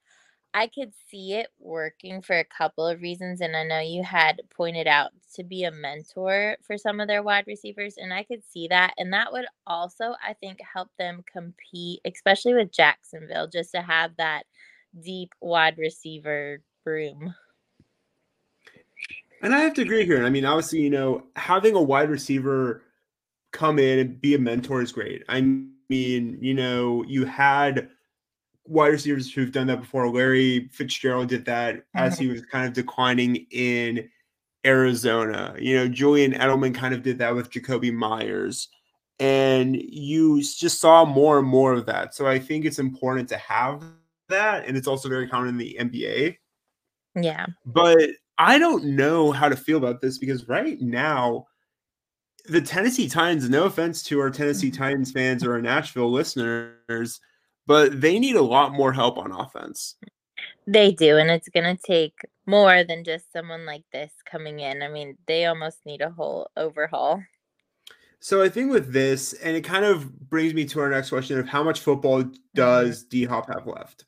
I 0.55 0.69
could 0.69 0.93
see 1.11 1.35
it 1.35 1.49
working 1.59 2.23
for 2.23 2.39
a 2.39 2.45
couple 2.45 2.87
of 2.87 3.03
reasons, 3.03 3.41
and 3.41 3.57
I 3.57 3.65
know 3.65 3.81
you 3.81 4.05
had 4.05 4.41
pointed 4.57 4.87
out 4.87 5.11
to 5.35 5.45
be 5.45 5.65
a 5.65 5.73
mentor 5.73 6.57
for 6.63 6.79
some 6.79 7.01
of 7.01 7.09
their 7.09 7.23
wide 7.25 7.47
receivers, 7.49 7.97
and 7.99 8.13
I 8.15 8.25
could 8.25 8.45
see 8.45 8.69
that, 8.69 8.95
and 8.99 9.13
that 9.13 9.33
would 9.33 9.47
also, 9.67 10.15
I 10.27 10.35
think, 10.35 10.61
help 10.63 10.91
them 10.99 11.25
compete, 11.33 12.01
especially 12.07 12.55
with 12.55 12.73
Jacksonville, 12.73 13.49
just 13.49 13.73
to 13.73 13.83
have 13.83 14.17
that 14.19 14.45
deep 15.03 15.31
wide 15.41 15.79
receiver 15.79 16.61
room. 16.85 17.35
And 19.43 19.55
I 19.55 19.61
have 19.61 19.75
to 19.75 19.83
agree 19.83 20.05
here. 20.07 20.25
I 20.25 20.31
mean, 20.31 20.45
obviously, 20.45 20.81
you 20.81 20.91
know, 20.91 21.25
having 21.37 21.75
a 21.75 21.83
wide 21.83 22.11
receiver 22.11 22.83
come 23.53 23.79
in 23.79 23.99
and 23.99 24.21
be 24.21 24.35
a 24.35 24.39
mentor 24.39 24.83
is 24.83 24.93
great. 24.93 25.23
I 25.29 25.41
mean, 25.41 26.39
you 26.41 26.55
know, 26.55 27.05
you 27.05 27.25
had 27.25 27.89
wide 28.67 28.89
receivers 28.89 29.33
who've 29.33 29.53
done 29.53 29.67
that 29.67 29.81
before. 29.81 30.09
Larry 30.09 30.69
Fitzgerald 30.73 31.29
did 31.29 31.45
that 31.45 31.85
as 31.95 32.15
mm-hmm. 32.15 32.23
he 32.23 32.31
was 32.31 32.43
kind 32.47 32.67
of 32.67 32.73
declining 32.73 33.47
in 33.51 34.09
Arizona. 34.65 35.55
You 35.59 35.77
know, 35.77 35.89
Julian 35.89 36.33
Edelman 36.33 36.75
kind 36.75 36.95
of 36.95 37.03
did 37.03 37.19
that 37.19 37.35
with 37.35 37.51
Jakobi 37.51 37.93
Meyers. 37.93 38.69
And 39.21 39.77
you 39.77 40.43
just 40.43 40.81
saw 40.81 41.05
more 41.05 41.39
and 41.39 41.47
more 41.47 41.73
of 41.73 41.87
that. 41.87 42.15
So 42.15 42.27
I 42.27 42.39
think 42.39 42.65
it's 42.65 42.79
important 42.79 43.29
to 43.29 43.37
have 43.37 43.85
that. 44.29 44.67
And 44.67 44.77
it's 44.77 44.89
also 44.89 45.09
very 45.09 45.29
common 45.29 45.51
in 45.51 45.59
the 45.59 45.77
NBA. 45.79 46.39
Yeah. 47.15 47.47
But 47.65 48.11
I 48.39 48.59
don't 48.59 48.85
know 48.97 49.33
how 49.33 49.49
to 49.49 49.57
feel 49.57 49.79
about 49.79 50.01
this 50.01 50.19
because 50.19 50.49
right 50.49 50.81
now, 50.81 51.47
the 52.47 52.61
Tennessee 52.61 53.09
Titans, 53.09 53.49
no 53.49 53.65
offense 53.65 54.03
to 54.05 54.21
our 54.21 54.31
Tennessee 54.31 54.71
mm-hmm. 54.71 54.83
Titans 54.83 55.13
fans 55.13 55.45
or 55.45 55.53
our 55.53 55.63
Nashville 55.63 56.11
listeners, 56.11 57.21
but 57.67 58.01
they 58.01 58.19
need 58.19 58.37
a 58.37 58.43
lot 58.43 58.73
more 58.73 58.93
help 58.93 59.19
on 59.19 59.33
offense. 59.33 59.97
They 60.67 60.93
do, 60.93 61.17
and 61.19 61.31
it's 61.31 61.49
going 61.49 61.77
to 61.77 61.83
take 61.83 62.15
more 62.47 62.85
than 62.85 63.05
just 63.05 63.33
someone 63.33 63.65
like 63.65 63.85
this 63.93 64.13
coming 64.31 64.61
in. 64.61 64.83
I 64.83 64.89
mean, 64.89 65.17
they 65.27 65.47
almost 65.47 65.79
need 65.87 66.01
a 66.03 66.11
whole 66.11 66.51
overhaul. 66.57 67.23
So 68.21 68.43
I 68.43 68.49
think 68.49 68.73
with 68.73 68.93
this, 68.93 69.35
and 69.35 69.57
it 69.57 69.63
kind 69.63 69.85
of 69.85 70.29
brings 70.31 70.55
me 70.55 70.65
to 70.67 70.81
our 70.81 70.91
next 70.91 71.11
question 71.11 71.39
of 71.39 71.47
how 71.47 71.63
much 71.63 71.81
football 71.81 72.23
mm-hmm. 72.23 72.33
does 72.55 73.05
D 73.05 73.25
Hop 73.25 73.49
have 73.53 73.67
left? 73.67 74.07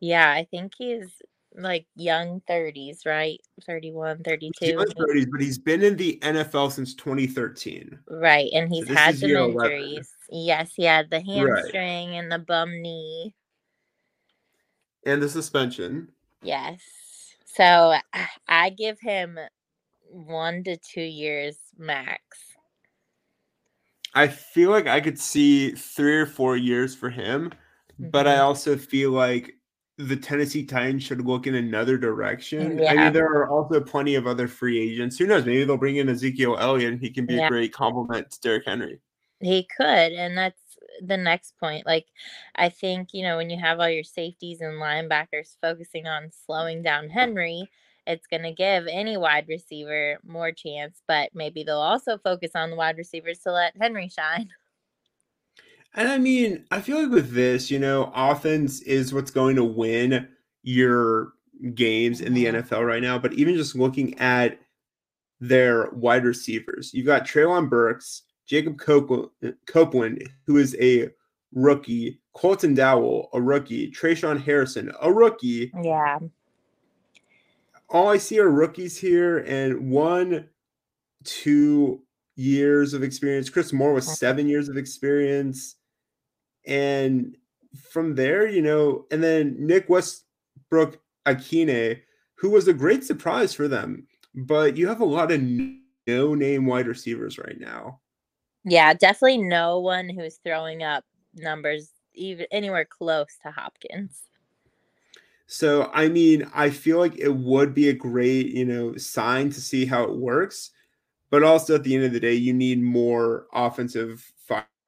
Yeah, 0.00 0.30
I 0.30 0.46
think 0.50 0.72
he's 0.76 1.08
like 1.54 1.86
young 1.96 2.40
30s, 2.48 3.06
right? 3.06 3.40
31, 3.64 4.22
32. 4.24 4.52
He's 4.60 4.70
in 4.70 4.78
his 4.78 4.94
30s, 4.94 5.26
but 5.30 5.40
he's 5.40 5.58
been 5.58 5.82
in 5.82 5.96
the 5.96 6.18
NFL 6.22 6.70
since 6.70 6.94
2013. 6.94 7.98
Right, 8.08 8.50
and 8.52 8.68
he's 8.72 8.86
this 8.86 8.98
had 8.98 9.16
some 9.16 9.30
year 9.30 9.38
11. 9.38 9.72
injuries. 9.72 10.08
Yes, 10.30 10.72
he 10.74 10.84
had 10.84 11.10
the 11.10 11.20
hamstring 11.20 12.16
and 12.16 12.30
the 12.30 12.38
bum 12.38 12.70
knee. 12.82 13.34
And 15.06 15.22
the 15.22 15.28
suspension. 15.28 16.12
Yes. 16.42 16.80
So 17.46 17.94
I- 18.48 18.70
give 18.70 18.98
him 19.00 19.38
one 20.10 20.64
to 20.64 20.76
two 20.76 21.02
years 21.02 21.56
max. 21.76 22.20
I 24.14 24.28
feel 24.28 24.70
like 24.70 24.86
I 24.86 25.00
could 25.00 25.18
see 25.18 25.72
three 25.72 26.16
or 26.16 26.26
four 26.26 26.56
years 26.56 26.94
for 26.94 27.10
him, 27.10 27.52
but 27.98 28.26
I 28.28 28.36
Mhm. 28.36 28.40
also 28.44 28.76
feel 28.76 29.10
like 29.10 29.58
the 29.98 30.16
Tennessee 30.16 30.64
Titans 30.64 31.02
should 31.04 31.24
look 31.24 31.46
in 31.46 31.54
another 31.54 31.96
direction. 31.96 32.78
Yeah. 32.78 32.92
I 32.92 32.96
mean, 32.96 33.12
there 33.12 33.26
are 33.26 33.48
also 33.48 33.80
plenty 33.80 34.16
of 34.16 34.26
other 34.26 34.48
free 34.48 34.78
agents. 34.80 35.18
Who 35.18 35.26
knows? 35.26 35.44
Maybe 35.46 35.64
they'll 35.64 35.76
bring 35.76 35.96
in 35.96 36.08
Ezekiel 36.08 36.56
Elliott 36.58 36.94
and 36.94 37.00
he 37.00 37.10
can 37.10 37.26
be 37.26 37.34
Yeah. 37.34 37.46
a 37.46 37.48
great 37.48 37.72
complement 37.72 38.30
to 38.32 38.40
Derrick 38.40 38.64
Henry. 38.66 39.00
He 39.40 39.68
could, 39.76 40.12
and 40.12 40.36
that's 40.36 40.60
the 41.00 41.16
next 41.16 41.56
point. 41.58 41.86
Like, 41.86 42.06
I 42.56 42.68
think, 42.70 43.10
you 43.12 43.22
know, 43.22 43.36
when 43.36 43.50
you 43.50 43.58
have 43.58 43.78
all 43.78 43.88
your 43.88 44.04
safeties 44.04 44.60
and 44.60 44.74
linebackers 44.80 45.56
focusing 45.60 46.06
on 46.06 46.30
slowing 46.46 46.82
down 46.82 47.08
Henry, 47.08 47.68
it's 48.06 48.26
going 48.26 48.42
to 48.42 48.52
give 48.52 48.86
any 48.90 49.16
wide 49.16 49.46
receiver 49.48 50.18
more 50.24 50.50
chance, 50.52 51.02
but 51.06 51.30
maybe 51.34 51.62
they'll 51.62 51.76
also 51.78 52.18
focus 52.18 52.50
on 52.54 52.70
the 52.70 52.76
wide 52.76 52.98
receivers 52.98 53.38
to 53.40 53.52
let 53.52 53.76
Henry 53.80 54.08
shine. 54.08 54.48
And 55.94 56.08
I 56.08 56.18
mean, 56.18 56.64
I 56.70 56.80
feel 56.80 57.00
like 57.00 57.12
with 57.12 57.32
this, 57.32 57.70
you 57.70 57.78
know, 57.78 58.10
offense 58.14 58.80
is 58.82 59.14
what's 59.14 59.30
going 59.30 59.56
to 59.56 59.64
win 59.64 60.28
your 60.62 61.34
games 61.74 62.20
in 62.20 62.34
the 62.34 62.46
Mhm. 62.46 62.54
NFL 62.54 62.84
right 62.84 63.02
now. 63.02 63.18
But 63.18 63.34
even 63.34 63.54
just 63.54 63.76
looking 63.76 64.18
at 64.18 64.58
their 65.40 65.90
wide 65.90 66.24
receivers, 66.24 66.92
you've 66.92 67.06
got 67.06 67.26
Treylon 67.26 67.68
Burks, 67.68 68.22
Jacob 68.46 68.78
Copeland, 68.78 69.30
Copeland, 69.66 70.28
who 70.46 70.56
is 70.56 70.76
a 70.80 71.10
rookie, 71.52 72.20
Colton 72.32 72.74
Dowell, 72.74 73.28
a 73.32 73.40
rookie, 73.40 73.90
Trayshawn 73.90 74.40
Harrison, 74.42 74.90
a 75.00 75.12
rookie. 75.12 75.70
Yeah. 75.82 76.18
All 77.88 78.08
I 78.08 78.16
see 78.16 78.40
are 78.40 78.50
rookies 78.50 78.98
here, 78.98 79.38
and 79.38 79.90
one, 79.90 80.48
two 81.22 82.02
years 82.34 82.92
of 82.94 83.04
experience. 83.04 83.48
Chris 83.48 83.72
Moore 83.72 83.94
Mhm. 83.98 84.02
seven 84.02 84.48
years 84.48 84.68
of 84.68 84.76
experience. 84.76 85.76
And 86.66 87.36
from 87.90 88.14
there, 88.14 88.48
you 88.48 88.62
know, 88.62 89.06
and 89.10 89.22
then 89.22 89.56
Nick 89.58 89.88
Westbrook 89.88 91.00
Ikhine, 91.26 92.00
who 92.36 92.50
was 92.50 92.68
a 92.68 92.72
great 92.72 93.04
surprise 93.04 93.54
for 93.54 93.68
them. 93.68 94.06
But 94.34 94.76
you 94.76 94.88
have 94.88 95.00
a 95.00 95.04
lot 95.04 95.32
of 95.32 95.40
no 95.42 96.34
name 96.34 96.66
wide 96.66 96.86
receivers 96.86 97.38
right 97.38 97.58
now. 97.58 98.00
Yeah, 98.64 98.94
definitely 98.94 99.38
no 99.38 99.78
one 99.78 100.08
who's 100.08 100.40
throwing 100.44 100.82
up 100.82 101.04
numbers 101.34 101.90
even 102.14 102.46
anywhere 102.50 102.84
close 102.84 103.36
to 103.42 103.50
Hopkins. 103.50 104.22
So, 105.46 105.90
I 105.92 106.08
mean, 106.08 106.50
I 106.54 106.70
feel 106.70 106.98
like 106.98 107.18
it 107.18 107.34
would 107.34 107.74
be 107.74 107.88
a 107.90 107.94
great, 107.94 108.46
you 108.46 108.64
know, 108.64 108.96
sign 108.96 109.50
to 109.50 109.60
see 109.60 109.84
how 109.84 110.04
it 110.04 110.16
works. 110.16 110.70
But 111.30 111.42
also 111.42 111.74
at 111.74 111.84
the 111.84 111.94
end 111.94 112.04
of 112.04 112.12
the 112.12 112.20
day, 112.20 112.34
you 112.34 112.54
need 112.54 112.82
more 112.82 113.46
offensive 113.52 114.32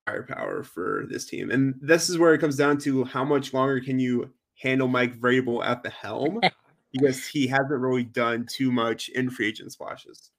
firepower 0.06 0.62
for 0.62 1.04
this 1.08 1.26
team. 1.26 1.50
And 1.50 1.74
this 1.80 2.08
is 2.08 2.18
where 2.18 2.34
it 2.34 2.38
comes 2.40 2.56
down 2.56 2.78
to 2.78 3.04
how 3.04 3.24
much 3.24 3.52
longer 3.52 3.80
can 3.80 3.98
you 3.98 4.32
handle 4.60 4.88
Mike 4.88 5.18
Vrabel 5.18 5.64
at 5.64 5.82
the 5.82 5.90
helm? 5.90 6.40
because 6.92 7.26
he 7.26 7.46
hasn't 7.46 7.70
really 7.80 8.04
done 8.04 8.46
too 8.50 8.72
much 8.72 9.08
in 9.10 9.28
free 9.28 9.48
agent 9.48 9.72
splashes. 9.72 10.30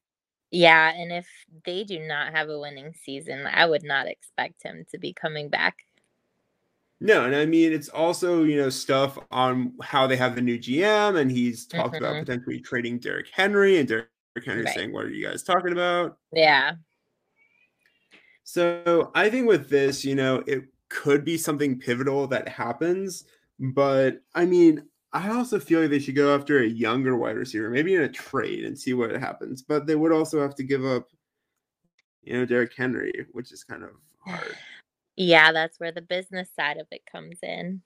Yeah, 0.51 0.91
and 0.95 1.11
if 1.11 1.27
they 1.65 1.83
do 1.83 1.99
not 1.99 2.31
have 2.33 2.49
a 2.49 2.59
winning 2.59 2.93
season, 2.93 3.45
I 3.45 3.65
would 3.65 3.83
not 3.83 4.07
expect 4.07 4.63
him 4.63 4.85
to 4.91 4.97
be 4.97 5.13
coming 5.13 5.49
back. 5.49 5.77
No, 6.99 7.25
and 7.25 7.35
I 7.35 7.45
mean 7.45 7.73
it's 7.73 7.89
also 7.89 8.43
you 8.43 8.57
know 8.57 8.69
stuff 8.69 9.19
on 9.31 9.77
how 9.83 10.07
they 10.07 10.17
have 10.17 10.35
the 10.35 10.41
new 10.41 10.57
GM, 10.57 11.15
and 11.15 11.29
he's 11.29 11.67
talked 11.67 11.95
about 11.97 12.17
Mhm. 12.17 12.19
potentially 12.19 12.59
trading 12.59 12.97
Derrick 12.99 13.27
Henry, 13.31 13.77
and 13.77 13.87
Derrick 13.87 14.09
Henry 14.43 14.65
Right. 14.65 14.67
saying, 14.67 14.91
"What 14.93 15.05
are 15.05 15.09
you 15.09 15.25
guys 15.27 15.43
talking 15.43 15.71
about?" 15.73 16.17
Yeah. 16.31 16.75
So 18.47 19.11
I 19.13 19.29
think 19.29 19.45
with 19.45 19.69
this, 19.69 20.05
you 20.05 20.15
know, 20.15 20.41
it 20.47 20.63
could 20.87 21.25
be 21.25 21.37
something 21.37 21.77
pivotal 21.77 22.27
that 22.27 22.47
happens, 22.47 23.25
but 23.59 24.21
I 24.35 24.45
mean, 24.45 24.85
I 25.11 25.31
also 25.31 25.59
feel 25.59 25.81
like 25.81 25.89
they 25.89 25.99
should 25.99 26.15
go 26.15 26.33
after 26.33 26.59
a 26.59 26.65
younger 26.65 27.17
wide 27.17 27.35
receiver, 27.35 27.69
maybe 27.69 27.93
in 27.93 28.03
a 28.03 28.09
trade 28.09 28.63
and 28.63 28.79
see 28.79 28.93
what 28.93 29.11
happens. 29.11 29.61
But 29.63 29.85
they 29.85 29.97
would 29.97 30.13
also 30.13 30.39
have 30.39 30.55
to 30.55 30.63
give 30.63 30.85
up, 30.85 31.09
you 32.23 32.37
know, 32.37 32.45
Derrick 32.45 32.73
Henry, 32.73 33.25
which 33.33 33.51
is 33.51 33.65
kind 33.65 33.83
of 33.83 33.89
hard. 34.25 34.55
Yeah, 35.19 35.51
that's 35.51 35.79
where 35.79 35.91
the 35.91 36.01
business 36.01 36.47
side 36.55 36.77
of 36.77 36.85
it 36.91 37.01
comes 37.11 37.39
in. 37.41 37.81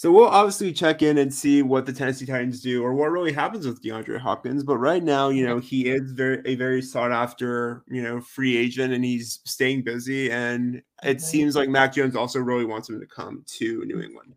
So 0.00 0.10
we'll 0.10 0.28
obviously 0.28 0.72
check 0.72 1.02
in 1.02 1.18
and 1.18 1.32
see 1.32 1.60
what 1.60 1.84
the 1.84 1.92
Tennessee 1.92 2.24
Titans 2.24 2.62
do 2.62 2.82
or 2.82 2.94
what 2.94 3.10
really 3.10 3.34
happens 3.34 3.66
with 3.66 3.82
DeAndre 3.82 4.18
Hopkins. 4.18 4.64
But 4.64 4.78
right 4.78 5.02
now, 5.02 5.28
you 5.28 5.46
know, 5.46 5.58
he 5.58 5.90
is 5.90 6.12
very 6.12 6.40
a 6.46 6.54
very 6.54 6.80
sought 6.80 7.12
after, 7.12 7.84
you 7.86 8.02
know, 8.02 8.18
free 8.18 8.56
agent 8.56 8.94
and 8.94 9.04
he's 9.04 9.40
staying 9.44 9.82
busy. 9.82 10.30
And 10.30 10.76
it 11.02 11.18
Mhm. 11.18 11.20
seems 11.20 11.54
like 11.54 11.68
Mac 11.68 11.92
Jones 11.92 12.16
also 12.16 12.38
really 12.38 12.64
wants 12.64 12.88
him 12.88 12.98
to 12.98 13.04
come 13.04 13.44
to 13.58 13.84
New 13.84 14.00
England. 14.00 14.36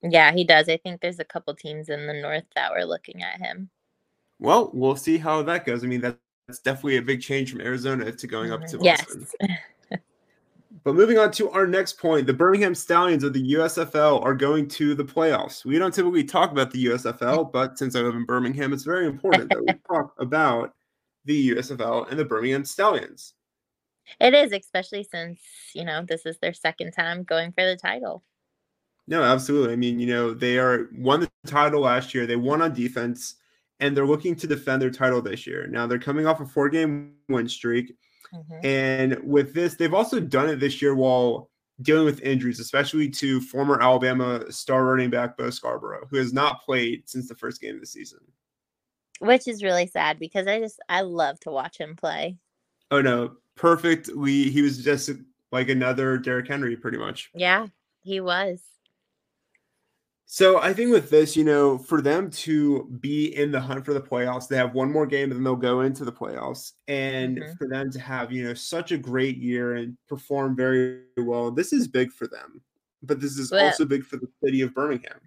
Yeah, 0.00 0.30
he 0.30 0.44
does. 0.44 0.68
I 0.68 0.76
think 0.76 1.00
there's 1.00 1.18
a 1.18 1.24
couple 1.24 1.56
teams 1.56 1.88
in 1.88 2.06
the 2.06 2.14
north 2.14 2.46
that 2.54 2.70
were 2.70 2.84
looking 2.84 3.20
at 3.20 3.40
him. 3.40 3.70
Well, 4.38 4.70
we'll 4.72 4.94
see 4.94 5.18
how 5.18 5.42
that 5.42 5.66
goes. 5.66 5.82
I 5.82 5.88
mean, 5.88 6.02
that's 6.02 6.60
definitely 6.60 6.98
a 6.98 7.02
big 7.02 7.20
change 7.20 7.50
from 7.50 7.62
Arizona 7.62 8.12
to 8.12 8.26
going 8.28 8.52
up 8.52 8.64
to 8.68 8.78
Mhm. 8.78 8.84
Yes. 8.84 9.34
But 10.84 10.94
moving 10.94 11.18
on 11.18 11.30
to 11.32 11.50
our 11.50 11.66
next 11.66 11.98
point, 11.98 12.26
the 12.26 12.34
Birmingham 12.34 12.74
Stallions 12.74 13.24
of 13.24 13.32
the 13.32 13.54
USFL 13.54 14.22
are 14.22 14.34
going 14.34 14.68
to 14.68 14.94
the 14.94 15.04
playoffs. 15.04 15.64
We 15.64 15.78
don't 15.78 15.94
typically 15.94 16.24
talk 16.24 16.52
about 16.52 16.70
the 16.70 16.84
USFL, 16.84 17.50
but 17.50 17.78
since 17.78 17.96
I 17.96 18.00
live 18.00 18.14
in 18.14 18.26
Birmingham, 18.26 18.74
it's 18.74 18.84
very 18.84 19.06
important 19.06 19.48
that 19.48 19.60
we 19.60 19.72
talk 19.88 20.14
about 20.18 20.74
the 21.24 21.50
USFL 21.50 22.10
and 22.10 22.18
the 22.18 22.24
Birmingham 22.26 22.66
Stallions. 22.66 23.32
It 24.20 24.34
is, 24.34 24.52
especially 24.52 25.04
since, 25.04 25.40
you 25.74 25.86
know, 25.86 26.04
this 26.06 26.26
is 26.26 26.36
their 26.38 26.52
second 26.52 26.92
time 26.92 27.22
going 27.22 27.52
for 27.52 27.64
the 27.64 27.76
title. 27.76 28.22
No, 29.06 29.22
absolutely. 29.22 29.72
I 29.72 29.76
mean, 29.76 29.98
you 29.98 30.06
know, 30.06 30.34
they 30.34 30.58
are 30.58 30.88
won 30.94 31.20
the 31.20 31.30
title 31.46 31.80
last 31.80 32.14
year. 32.14 32.26
They 32.26 32.36
won 32.36 32.60
on 32.60 32.74
defense, 32.74 33.36
and 33.80 33.96
they're 33.96 34.06
looking 34.06 34.36
to 34.36 34.46
defend 34.46 34.82
their 34.82 34.90
title 34.90 35.22
this 35.22 35.46
year. 35.46 35.66
Now 35.66 35.86
they're 35.86 35.98
coming 35.98 36.26
off 36.26 36.40
a 36.40 36.46
four-game 36.46 37.14
win 37.30 37.48
streak. 37.48 37.94
Mhm. 38.32 38.64
And 38.64 39.22
with 39.24 39.54
this, 39.54 39.74
they've 39.74 39.94
also 39.94 40.20
done 40.20 40.48
it 40.48 40.56
this 40.60 40.80
year 40.80 40.94
while 40.94 41.50
dealing 41.82 42.04
with 42.04 42.20
injuries, 42.22 42.60
especially 42.60 43.10
to 43.10 43.40
former 43.40 43.80
Alabama 43.82 44.50
star 44.52 44.84
running 44.84 45.10
back 45.10 45.36
Bo 45.36 45.50
Scarborough, 45.50 46.06
who 46.10 46.16
has 46.16 46.32
not 46.32 46.62
played 46.62 47.08
since 47.08 47.28
the 47.28 47.34
first 47.34 47.60
game 47.60 47.74
of 47.74 47.80
the 47.80 47.86
season. 47.86 48.20
Which 49.20 49.46
is 49.48 49.62
really 49.62 49.86
sad 49.86 50.18
because 50.18 50.46
I 50.46 50.60
just 50.60 50.80
I 50.88 51.02
love 51.02 51.40
to 51.40 51.50
watch 51.50 51.78
him 51.78 51.96
play. 51.96 52.38
Oh 52.90 53.00
no, 53.00 53.36
perfectly. 53.56 54.50
He 54.50 54.62
was 54.62 54.82
just 54.82 55.10
like 55.52 55.68
another 55.68 56.18
Derrick 56.18 56.48
Henry, 56.48 56.76
pretty 56.76 56.98
much. 56.98 57.30
Yeah, 57.34 57.68
he 58.02 58.20
was. 58.20 58.60
So 60.26 60.58
I 60.60 60.72
think 60.72 60.90
with 60.90 61.10
this, 61.10 61.36
you 61.36 61.44
know, 61.44 61.76
for 61.78 62.00
them 62.00 62.30
to 62.30 62.84
be 63.00 63.36
in 63.36 63.52
the 63.52 63.60
hunt 63.60 63.84
for 63.84 63.92
the 63.92 64.00
playoffs, 64.00 64.48
they 64.48 64.56
have 64.56 64.74
one 64.74 64.90
more 64.90 65.06
game 65.06 65.30
and 65.30 65.32
then 65.38 65.44
they'll 65.44 65.54
go 65.54 65.82
into 65.82 66.04
the 66.04 66.12
playoffs. 66.12 66.72
And 66.88 67.38
Mhm. 67.38 67.58
for 67.58 67.68
them 67.68 67.90
to 67.90 68.00
have, 68.00 68.32
you 68.32 68.44
know, 68.44 68.54
such 68.54 68.90
a 68.90 68.96
great 68.98 69.36
year 69.36 69.74
and 69.74 69.96
perform 70.08 70.56
very 70.56 71.02
well, 71.18 71.50
this 71.50 71.72
is 71.72 71.86
big 71.86 72.10
for 72.10 72.26
them. 72.26 72.62
But 73.02 73.20
this 73.20 73.38
is 73.38 73.50
Well- 73.50 73.66
also 73.66 73.84
big 73.84 74.04
for 74.04 74.16
the 74.16 74.28
city 74.42 74.62
of 74.62 74.74
Birmingham. 74.74 75.20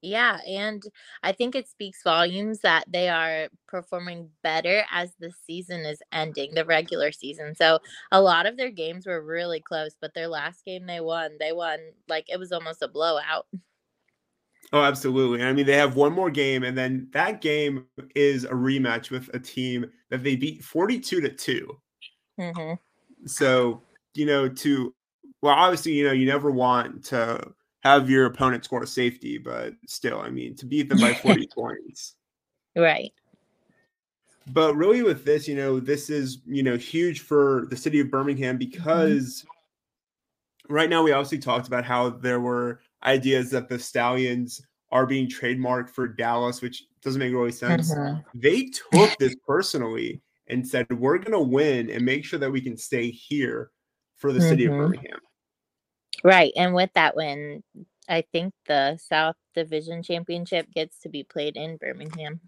Yeah, 0.00 0.40
and 0.46 0.84
I 1.24 1.32
think 1.32 1.56
it 1.56 1.66
speaks 1.68 2.04
volumes 2.04 2.60
that 2.60 2.84
they 2.88 3.08
are 3.08 3.48
performing 3.66 4.30
better 4.44 4.84
as 4.92 5.16
the 5.16 5.32
season 5.32 5.80
is 5.80 6.00
ending, 6.12 6.54
the 6.54 6.64
regular 6.64 7.10
season. 7.10 7.56
So 7.56 7.80
a 8.12 8.22
lot 8.22 8.46
of 8.46 8.56
their 8.56 8.70
games 8.70 9.06
were 9.06 9.20
really 9.20 9.60
close, 9.60 9.96
but 10.00 10.14
their 10.14 10.28
last 10.28 10.64
game 10.64 10.86
they 10.86 11.00
won, 11.00 11.36
they 11.40 11.50
won 11.52 11.80
like 12.06 12.26
it 12.30 12.38
was 12.38 12.52
almost 12.52 12.80
a 12.80 12.86
blowout. 12.88 13.48
Oh, 14.72 14.82
absolutely. 14.82 15.42
I 15.42 15.52
mean, 15.52 15.64
they 15.66 15.76
have 15.76 15.96
one 15.96 16.12
more 16.12 16.30
game, 16.30 16.62
and 16.62 16.76
then 16.76 17.08
that 17.12 17.40
game 17.40 17.86
is 18.14 18.44
a 18.44 18.50
rematch 18.50 19.10
with 19.10 19.30
a 19.32 19.38
team 19.38 19.90
that 20.10 20.22
they 20.22 20.36
beat 20.36 20.62
42 20.62 21.20
to 21.22 21.28
2. 21.30 21.80
hmm 22.38 22.72
So, 23.26 23.82
you 24.14 24.26
know, 24.26 24.48
to 24.48 24.94
well, 25.40 25.54
obviously, 25.54 25.92
you 25.92 26.04
know, 26.04 26.12
you 26.12 26.26
never 26.26 26.50
want 26.50 27.04
to 27.06 27.52
have 27.82 28.10
your 28.10 28.26
opponent 28.26 28.64
score 28.64 28.82
a 28.82 28.86
safety, 28.86 29.38
but 29.38 29.72
still, 29.86 30.20
I 30.20 30.30
mean, 30.30 30.54
to 30.56 30.66
beat 30.66 30.88
them 30.88 30.98
by 30.98 31.14
40 31.14 31.48
points. 31.54 32.16
Right. 32.76 33.12
But 34.48 34.74
really, 34.74 35.02
with 35.02 35.24
this, 35.24 35.46
you 35.46 35.54
know, 35.54 35.78
this 35.80 36.10
is, 36.10 36.38
you 36.46 36.62
know, 36.62 36.76
huge 36.76 37.20
for 37.20 37.66
the 37.70 37.76
city 37.76 38.00
of 38.00 38.10
Birmingham 38.10 38.58
because 38.58 39.44
right 40.68 40.90
now 40.90 41.02
we 41.02 41.12
obviously 41.12 41.38
talked 41.38 41.68
about 41.68 41.84
how 41.84 42.10
there 42.10 42.40
were 42.40 42.80
ideas 43.02 43.50
that 43.50 43.68
the 43.68 43.78
Stallions 43.78 44.60
are 44.90 45.06
being 45.06 45.28
trademarked 45.28 45.90
for 45.90 46.08
Dallas, 46.08 46.62
which 46.62 46.84
doesn't 47.02 47.18
make 47.18 47.32
really 47.32 47.52
sense. 47.52 47.94
Mhm. 47.94 48.24
They 48.34 48.70
took 48.92 49.16
this 49.18 49.36
personally 49.46 50.22
and 50.46 50.66
said, 50.66 50.86
we're 50.98 51.18
going 51.18 51.32
to 51.32 51.40
win 51.40 51.90
and 51.90 52.04
make 52.04 52.24
sure 52.24 52.38
that 52.38 52.50
we 52.50 52.60
can 52.60 52.76
stay 52.76 53.10
here 53.10 53.70
for 54.16 54.32
the 54.32 54.40
city 54.40 54.64
of 54.64 54.72
Mhm. 54.72 54.78
Birmingham. 54.78 55.20
Right. 56.24 56.52
And 56.56 56.74
with 56.74 56.90
that 56.94 57.14
win, 57.14 57.62
I 58.08 58.22
think 58.32 58.54
the 58.66 58.96
South 58.96 59.36
Division 59.54 60.02
Championship 60.02 60.70
gets 60.72 60.98
to 61.00 61.08
be 61.08 61.22
played 61.22 61.56
in 61.56 61.76
Birmingham. 61.76 62.40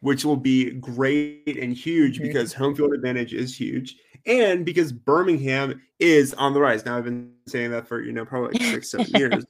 which 0.00 0.22
will 0.22 0.36
be 0.36 0.70
great 0.70 1.56
and 1.58 1.74
huge 1.74 2.18
Mhm. 2.18 2.24
because 2.24 2.52
home 2.52 2.74
field 2.74 2.92
advantage 2.92 3.32
is 3.32 3.58
huge 3.58 3.96
and 4.26 4.64
because 4.64 4.92
Birmingham 4.92 5.80
is 5.98 6.34
on 6.34 6.54
the 6.54 6.60
rise. 6.60 6.84
Now 6.84 6.96
I've 6.96 7.04
been 7.04 7.32
saying 7.46 7.70
that 7.72 7.86
for 7.86 8.00
you 8.00 8.12
know 8.12 8.24
probably 8.24 8.58
like 8.58 8.72
six, 8.72 8.90
seven 8.90 9.06
years. 9.14 9.44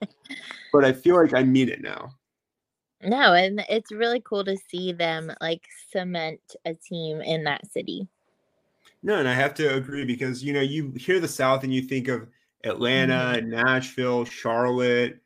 but 0.72 0.84
I 0.84 0.92
feel 0.92 1.16
like 1.16 1.34
I 1.34 1.42
mean 1.42 1.68
it 1.68 1.82
now. 1.82 2.10
No, 3.02 3.34
and 3.34 3.64
it's 3.68 3.92
really 3.92 4.20
cool 4.20 4.44
to 4.44 4.56
see 4.70 4.92
them 4.92 5.32
like 5.40 5.62
cement 5.92 6.40
a 6.64 6.74
team 6.74 7.20
in 7.20 7.44
that 7.44 7.70
city. 7.70 8.08
No, 9.02 9.18
and 9.18 9.28
I 9.28 9.34
have 9.34 9.52
to 9.54 9.74
agree 9.74 10.04
because 10.04 10.42
you 10.42 10.52
know 10.52 10.60
you 10.60 10.92
hear 10.96 11.20
the 11.20 11.28
South 11.28 11.64
and 11.64 11.72
you 11.72 11.82
think 11.82 12.08
of 12.08 12.26
Atlanta, 12.64 13.38
mm-hmm. 13.38 13.50
Nashville, 13.50 14.24
Charlotte, 14.24 15.20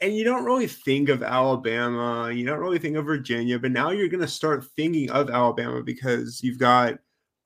and 0.00 0.14
you 0.14 0.24
don't 0.24 0.44
really 0.44 0.66
think 0.66 1.08
of 1.08 1.22
Alabama, 1.22 2.30
you 2.32 2.44
don't 2.44 2.58
really 2.58 2.78
think 2.78 2.96
of 2.96 3.04
Virginia, 3.04 3.58
but 3.58 3.70
now 3.70 3.90
you're 3.90 4.08
going 4.08 4.20
to 4.20 4.28
start 4.28 4.64
thinking 4.76 5.10
of 5.10 5.30
Alabama 5.30 5.82
because 5.82 6.42
you've 6.42 6.58
got 6.58 6.98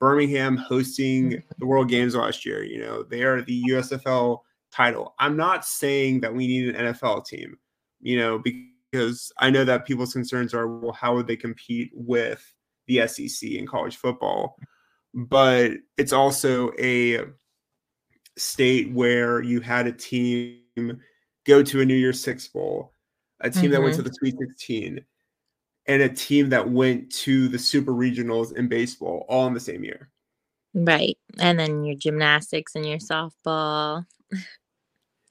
Birmingham 0.05 0.59
hosting 0.59 1.31
mm-hmm. 1.31 1.49
the 1.57 1.65
World 1.65 1.89
Games 1.89 2.15
last 2.15 2.45
year. 2.45 2.63
You 2.63 2.79
know, 2.79 3.03
they 3.03 3.23
are 3.23 3.41
the 3.41 3.63
USFL 3.71 4.41
title. 4.71 5.15
I'm 5.19 5.35
not 5.35 5.65
saying 5.65 6.21
that 6.21 6.35
we 6.35 6.47
need 6.47 6.75
an 6.75 6.93
NFL 6.93 7.25
team, 7.25 7.57
you 8.03 8.19
know, 8.19 8.39
because 8.39 9.33
I 9.39 9.49
know 9.49 9.65
that 9.65 9.87
people's 9.87 10.13
concerns 10.13 10.53
are, 10.53 10.69
well, 10.69 10.93
how 10.93 11.15
would 11.15 11.27
they 11.27 11.37
compete 11.37 11.91
with 11.95 12.45
the 12.87 13.09
SEC 13.09 13.49
in 13.49 13.67
college 13.67 13.97
football? 13.97 14.57
But 15.15 15.73
it's 15.97 16.13
also 16.13 16.73
a 16.79 17.21
state 18.37 18.93
where 18.93 19.43
you 19.43 19.63
had 19.63 19.87
a 19.87 19.93
team 19.93 21.01
go 21.47 21.63
to 21.63 21.81
a 21.81 21.87
New 21.87 21.95
Year's 21.95 22.21
Six 22.21 22.47
Bowl, 22.49 22.93
a 23.41 23.49
team 23.49 23.63
mm-hmm. 23.63 23.73
that 23.73 23.81
went 23.81 23.95
to 23.95 24.03
mm-hmm. 24.03 24.09
the 24.09 24.15
Sweet 24.17 24.35
16, 24.39 25.03
and 25.87 26.03
a 26.03 26.09
team 26.09 26.49
that 26.51 26.71
went 26.71 27.11
to 27.13 27.49
the 27.49 27.59
Super 27.59 27.93
Regionals 27.93 28.57
in 28.57 28.69
baseball 28.69 29.27
all 29.29 29.47
in 29.47 29.55
the 29.55 29.61
same 29.61 29.85
year. 29.85 30.11
Right. 30.75 31.17
And 31.39 31.59
then 31.59 31.85
your 31.85 31.95
gymnastics 31.97 32.75
and 32.75 32.87
your 32.87 32.99
softball. 32.99 34.05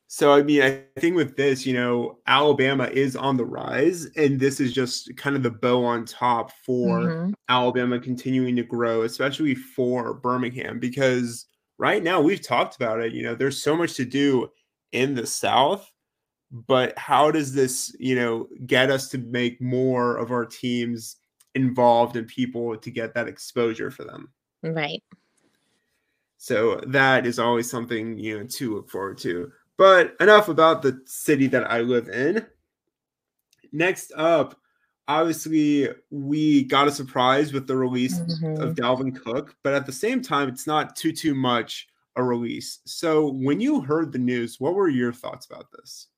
So, 0.07 0.31
I 0.31 0.43
mean, 0.43 0.61
I 0.61 0.83
think 0.99 1.15
with 1.15 1.35
this, 1.35 1.65
you 1.65 1.73
know, 1.73 2.19
Alabama 2.27 2.85
is 2.85 3.15
on 3.15 3.35
the 3.35 3.45
rise, 3.45 4.05
and 4.15 4.39
this 4.39 4.59
is 4.59 4.71
just 4.71 5.17
kind 5.17 5.35
of 5.35 5.41
the 5.41 5.49
bow 5.49 5.83
on 5.83 6.05
top 6.05 6.51
for 6.63 6.99
mm-hmm. 6.99 7.31
Alabama 7.49 7.99
continuing 7.99 8.55
to 8.57 8.63
grow, 8.63 9.01
especially 9.01 9.55
for 9.55 10.13
Birmingham, 10.13 10.79
because 10.79 11.47
right 11.79 12.03
now 12.03 12.21
we've 12.21 12.43
talked 12.43 12.75
about 12.75 13.01
it. 13.01 13.13
You 13.13 13.23
know, 13.23 13.33
there's 13.33 13.61
so 13.61 13.75
much 13.75 13.95
to 13.95 14.05
do 14.05 14.49
in 14.91 15.15
the 15.15 15.25
South, 15.25 15.91
but 16.53 16.97
how 16.97 17.31
does 17.31 17.51
this, 17.51 17.95
you 17.99 18.15
know, 18.15 18.47
get 18.67 18.91
us 18.91 19.09
to 19.09 19.17
make 19.17 19.59
more 19.59 20.17
of 20.17 20.31
our 20.31 20.45
teams 20.45 21.17
involved 21.55 22.15
and 22.15 22.27
people 22.27 22.77
to 22.77 22.91
get 22.91 23.15
that 23.15 23.27
exposure 23.27 23.89
for 23.89 24.03
them? 24.03 24.31
Right. 24.61 25.03
So 26.37 26.79
that 26.87 27.25
is 27.25 27.39
always 27.39 27.69
something, 27.69 28.19
you 28.19 28.37
know, 28.37 28.45
to 28.45 28.75
look 28.75 28.89
forward 28.89 29.17
to. 29.19 29.51
But 29.77 30.15
enough 30.19 30.47
about 30.47 30.83
the 30.83 31.01
city 31.05 31.47
that 31.47 31.69
I 31.71 31.81
live 31.81 32.07
in. 32.07 32.45
Next 33.71 34.11
up, 34.15 34.59
obviously, 35.07 35.89
we 36.11 36.65
got 36.65 36.87
a 36.87 36.91
surprise 36.91 37.51
with 37.51 37.65
the 37.65 37.75
release 37.75 38.19
mm-hmm. 38.19 38.61
of 38.61 38.75
Dalvin 38.75 39.15
Cook, 39.15 39.55
but 39.63 39.73
at 39.73 39.87
the 39.87 39.91
same 39.91 40.21
time, 40.21 40.49
it's 40.49 40.67
not 40.67 40.95
too 40.95 41.11
too 41.11 41.33
much 41.33 41.87
a 42.15 42.23
release. 42.23 42.79
So 42.85 43.31
when 43.31 43.59
you 43.59 43.81
heard 43.81 44.11
the 44.11 44.19
news, 44.19 44.59
what 44.59 44.75
were 44.75 44.89
your 44.89 45.11
thoughts 45.11 45.47
about 45.47 45.71
this? 45.71 46.09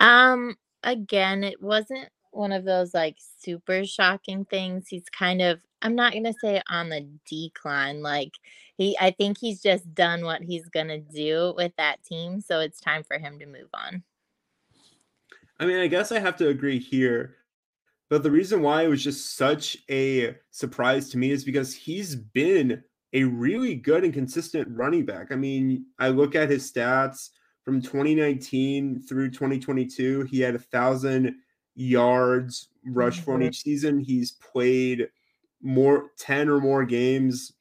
Um, 0.00 0.56
again, 0.82 1.44
it 1.44 1.62
wasn't 1.62 2.08
one 2.32 2.52
of 2.52 2.64
those 2.64 2.94
like 2.94 3.16
super 3.40 3.84
shocking 3.84 4.44
things. 4.44 4.88
He's 4.88 5.08
kind 5.10 5.42
of 5.42 5.60
I'm 5.82 5.94
not 5.94 6.12
going 6.12 6.24
to 6.24 6.34
say 6.40 6.62
on 6.70 6.88
the 6.88 7.06
decline 7.28 8.02
like 8.02 8.32
he 8.76 8.96
I 9.00 9.10
think 9.10 9.38
he's 9.38 9.60
just 9.60 9.94
done 9.94 10.24
what 10.24 10.42
he's 10.42 10.68
going 10.68 10.88
to 10.88 10.98
do 10.98 11.54
with 11.56 11.72
that 11.76 12.02
team, 12.04 12.40
so 12.40 12.60
it's 12.60 12.80
time 12.80 13.04
for 13.04 13.18
him 13.18 13.38
to 13.38 13.46
move 13.46 13.68
on. 13.74 14.02
I 15.60 15.66
mean, 15.66 15.78
I 15.78 15.86
guess 15.86 16.10
I 16.10 16.18
have 16.18 16.36
to 16.38 16.48
agree 16.48 16.78
here. 16.78 17.36
But 18.08 18.22
the 18.22 18.30
reason 18.30 18.60
why 18.60 18.82
it 18.82 18.88
was 18.88 19.02
just 19.02 19.36
such 19.36 19.78
a 19.90 20.36
surprise 20.50 21.08
to 21.10 21.18
me 21.18 21.30
is 21.30 21.44
because 21.44 21.74
he's 21.74 22.14
been 22.14 22.82
a 23.14 23.24
really 23.24 23.74
good 23.74 24.04
and 24.04 24.12
consistent 24.12 24.68
running 24.70 25.06
back. 25.06 25.32
I 25.32 25.36
mean, 25.36 25.86
I 25.98 26.08
look 26.08 26.34
at 26.34 26.50
his 26.50 26.70
stats 26.70 27.30
from 27.64 27.80
2019 27.80 29.02
through 29.02 29.30
2022. 29.30 30.22
He 30.22 30.40
had 30.40 30.54
a 30.54 30.58
thousand 30.58 31.34
yards 31.74 32.68
rush 32.84 33.20
for 33.20 33.34
mm-hmm. 33.34 33.44
each 33.44 33.62
season. 33.62 33.98
He's 33.98 34.32
played 34.32 35.08
more 35.62 36.10
10 36.18 36.48
or 36.48 36.60
more 36.60 36.84
games, 36.84 37.52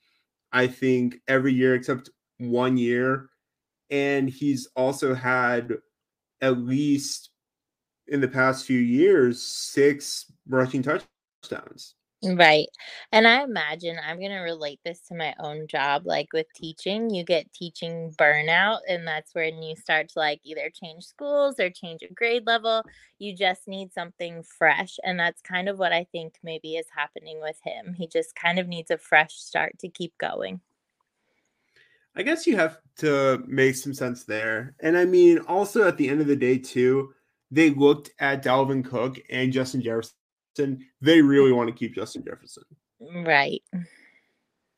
I 0.52 0.68
think, 0.68 1.18
every 1.28 1.54
year 1.54 1.76
except 1.76 2.10
one 2.38 2.78
year. 2.78 3.30
And 3.90 4.30
he's 4.30 4.68
also 4.76 5.14
had 5.14 5.74
at 6.42 6.58
least 6.58 7.30
in 8.08 8.22
the 8.22 8.28
past 8.28 8.66
few 8.66 8.80
years 8.80 9.42
six 9.42 10.32
rushing 10.48 10.82
touchdowns. 10.82 11.96
Right. 12.24 12.68
And 13.12 13.28
I 13.28 13.44
imagine 13.44 13.98
I'm 14.06 14.20
going 14.20 14.30
to 14.30 14.42
relate 14.42 14.80
this 14.86 15.02
to 15.08 15.16
my 15.16 15.34
own 15.40 15.66
job. 15.66 16.04
Like 16.06 16.28
with 16.34 16.46
teaching, 16.56 17.10
you 17.10 17.24
get 17.24 17.52
teaching 17.52 18.14
burnout, 18.16 18.82
and 18.88 19.08
that's 19.08 19.34
when 19.34 19.64
you 19.64 19.76
start 19.76 20.10
to 20.10 20.20
like 20.20 20.40
either 20.44 20.70
change 20.70 21.04
schools 21.04 21.60
or 21.60 21.72
change 21.72 22.04
a 22.04 22.14
grade 22.14 22.46
level. 22.46 22.84
You 23.18 23.36
just 23.36 23.68
need 23.68 23.92
something 23.92 24.44
fresh. 24.44 25.00
And 25.04 25.20
that's 25.20 25.42
kind 25.42 25.68
of 25.68 25.80
what 25.80 25.94
I 25.94 26.06
think 26.12 26.36
maybe 26.44 26.76
is 26.76 26.86
happening 26.96 27.42
with 27.42 27.58
him. 27.66 27.96
He 27.96 28.06
just 28.06 28.36
kind 28.36 28.60
of 28.60 28.68
needs 28.68 28.92
a 28.92 29.00
fresh 29.00 29.34
start 29.34 29.80
to 29.80 29.90
keep 29.90 30.16
going. 30.20 30.62
I 32.16 32.22
guess 32.22 32.46
you 32.46 32.56
have 32.56 32.78
to 32.98 33.44
make 33.48 33.74
some 33.74 33.96
sense 33.96 34.26
there. 34.26 34.76
And 34.82 34.96
I 34.96 35.06
mean, 35.06 35.40
also 35.48 35.88
at 35.88 35.98
the 35.98 36.10
end 36.10 36.22
of 36.22 36.28
the 36.28 36.36
day, 36.36 36.60
too, 36.60 37.16
they 37.50 37.72
looked 37.72 38.12
at 38.20 38.44
Dalvin 38.44 38.86
Cook 38.86 39.20
and 39.32 39.52
Justin 39.52 39.82
Jefferson 39.82 40.16
they 40.56 41.22
really 41.22 41.52
want 41.52 41.70
to 41.70 41.76
keep 41.76 41.96
Justin 41.96 42.24
Jefferson. 42.24 42.64
Right. 43.00 43.62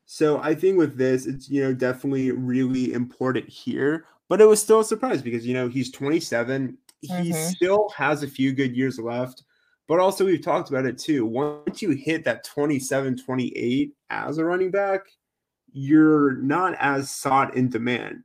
So 0.06 0.40
I 0.42 0.54
think 0.54 0.78
with 0.78 0.98
this, 0.98 1.26
it's 1.26 1.50
you 1.50 1.64
know 1.64 1.74
definitely 1.74 2.32
really 2.32 2.94
important 2.94 3.50
here. 3.50 4.06
But 4.30 4.42
it 4.42 4.46
was 4.46 4.62
still 4.62 4.80
a 4.80 4.86
surprise 4.86 5.22
because 5.22 5.46
you 5.46 5.54
know 5.54 5.68
he's 5.68 5.92
27. 5.92 6.78
He 7.02 7.10
mm-hmm. 7.10 7.50
still 7.50 7.90
has 7.96 8.24
a 8.24 8.28
few 8.28 8.54
good 8.54 8.76
years 8.76 9.00
left. 9.00 9.44
But 9.88 10.00
also 10.00 10.26
we've 10.26 10.42
talked 10.42 10.70
about 10.70 10.86
it 10.86 10.98
too. 10.98 11.26
Once 11.26 11.82
you 11.82 11.92
hit 11.92 12.24
that 12.24 12.46
27, 12.46 13.18
28 13.18 13.94
as 14.10 14.38
a 14.38 14.46
running 14.46 14.72
back, 14.72 15.02
you're 15.72 16.38
not 16.38 16.76
as 16.80 17.12
sought 17.12 17.56
in 17.56 17.70
demand. 17.70 18.24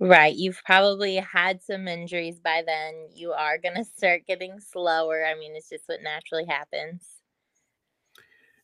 Right. 0.00 0.34
You've 0.34 0.62
probably 0.64 1.16
had 1.16 1.60
some 1.62 1.88
injuries 1.88 2.38
by 2.38 2.62
then. 2.64 3.08
You 3.14 3.32
are 3.32 3.58
going 3.58 3.74
to 3.76 3.84
start 3.84 4.26
getting 4.26 4.60
slower. 4.60 5.24
I 5.24 5.38
mean, 5.38 5.56
it's 5.56 5.68
just 5.68 5.84
what 5.86 6.02
naturally 6.02 6.46
happens. 6.46 7.04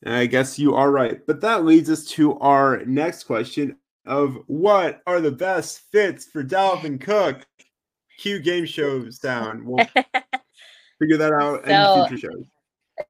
I 0.06 0.26
guess 0.26 0.58
you 0.58 0.74
are 0.74 0.90
right. 0.90 1.26
But 1.26 1.40
that 1.40 1.64
leads 1.64 1.88
us 1.88 2.04
to 2.10 2.38
our 2.38 2.84
next 2.84 3.24
question 3.24 3.76
of 4.06 4.36
what 4.46 5.00
are 5.06 5.20
the 5.20 5.30
best 5.30 5.80
fits 5.90 6.26
for 6.26 6.44
Dalvin 6.44 7.00
Cook? 7.00 7.46
Cue 8.18 8.38
game 8.38 8.66
show 8.66 9.08
sound. 9.10 9.64
We'll 9.64 9.86
figure 10.98 11.16
that 11.16 11.32
out 11.32 11.66
so, 11.66 12.02
in 12.02 12.08
future 12.08 12.28
shows. 12.28 12.44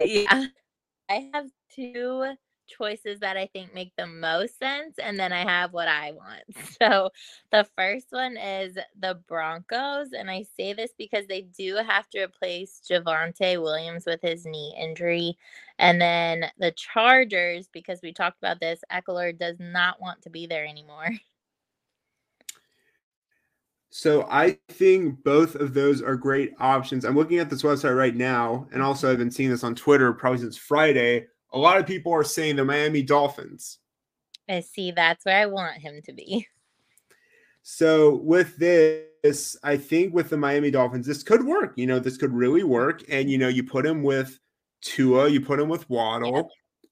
Yeah. 0.00 0.46
I 1.10 1.30
have 1.34 1.46
two 1.74 2.34
choices 2.66 3.20
that 3.20 3.37
I 3.37 3.46
think 3.46 3.74
make 3.74 3.92
the 3.96 4.07
most 4.07 4.59
sense, 4.59 4.98
and 4.98 5.18
then 5.18 5.33
I 5.33 5.42
have 5.42 5.72
what 5.72 5.88
I 5.88 6.12
want. 6.12 6.42
So 6.81 7.11
the 7.53 7.66
first 7.77 8.09
one 8.11 8.37
is 8.37 8.77
the 8.98 9.18
Broncos, 9.29 10.12
and 10.12 10.31
I 10.31 10.44
say 10.57 10.72
this 10.72 10.90
because 10.98 11.27
they 11.27 11.42
do 11.42 11.77
have 11.77 12.09
to 12.11 12.24
replace 12.24 12.81
Javonte 12.90 13.62
Williams 13.62 14.05
with 14.07 14.20
his 14.22 14.44
knee 14.44 14.74
injury, 14.79 15.38
and 15.79 16.00
then 16.00 16.46
the 16.59 16.72
Chargers 16.72 17.68
because 17.72 18.00
we 18.03 18.12
talked 18.12 18.38
about 18.38 18.61
this. 18.61 18.81
Ekeler 18.92 19.37
does 19.37 19.57
not 19.61 20.00
want 20.00 20.22
to 20.22 20.31
be 20.31 20.46
there 20.46 20.66
anymore. 20.66 21.11
So 23.96 24.27
I 24.29 24.59
think 24.70 25.22
both 25.22 25.55
of 25.55 25.72
those 25.72 26.03
are 26.03 26.16
great 26.16 26.53
options. 26.59 27.05
I'm 27.05 27.14
looking 27.14 27.38
at 27.38 27.48
this 27.48 27.62
website 27.62 27.96
right 27.96 28.16
now, 28.16 28.66
and 28.72 28.83
also 28.83 29.09
I've 29.09 29.18
been 29.18 29.31
seeing 29.31 29.50
this 29.50 29.62
on 29.62 29.77
Twitter 29.77 30.12
probably 30.12 30.40
since 30.40 30.57
Friday 30.57 31.29
a 31.54 31.58
lot 31.58 31.78
of 31.78 31.86
people 31.86 32.12
are 32.12 32.24
saying 32.24 32.56
the 32.56 32.64
Miami 32.64 33.02
Dolphins. 33.02 33.78
I 34.48 34.60
see. 34.60 34.90
That's 34.90 35.24
where 35.24 35.40
I 35.40 35.46
want 35.46 35.78
him 35.78 36.02
to 36.02 36.12
be. 36.12 36.46
So 37.62 38.16
with 38.16 38.56
this, 38.58 39.56
I 39.62 39.78
think 39.78 40.12
with 40.12 40.28
the 40.28 40.36
Miami 40.36 40.70
Dolphins, 40.70 41.06
this 41.06 41.22
could 41.22 41.44
work. 41.44 41.72
You 41.76 41.86
know, 41.86 41.98
this 41.98 42.18
could 42.18 42.34
really 42.34 42.64
work. 42.64 43.02
And 43.08 43.30
you 43.30 43.38
know, 43.38 43.48
you 43.48 43.64
put 43.64 43.86
him 43.86 44.02
with 44.02 44.38
Tua, 44.82 45.28
you 45.28 45.40
put 45.40 45.60
him 45.60 45.68
with 45.68 45.88
Waddle, 45.88 46.36
yeah. 46.36 46.42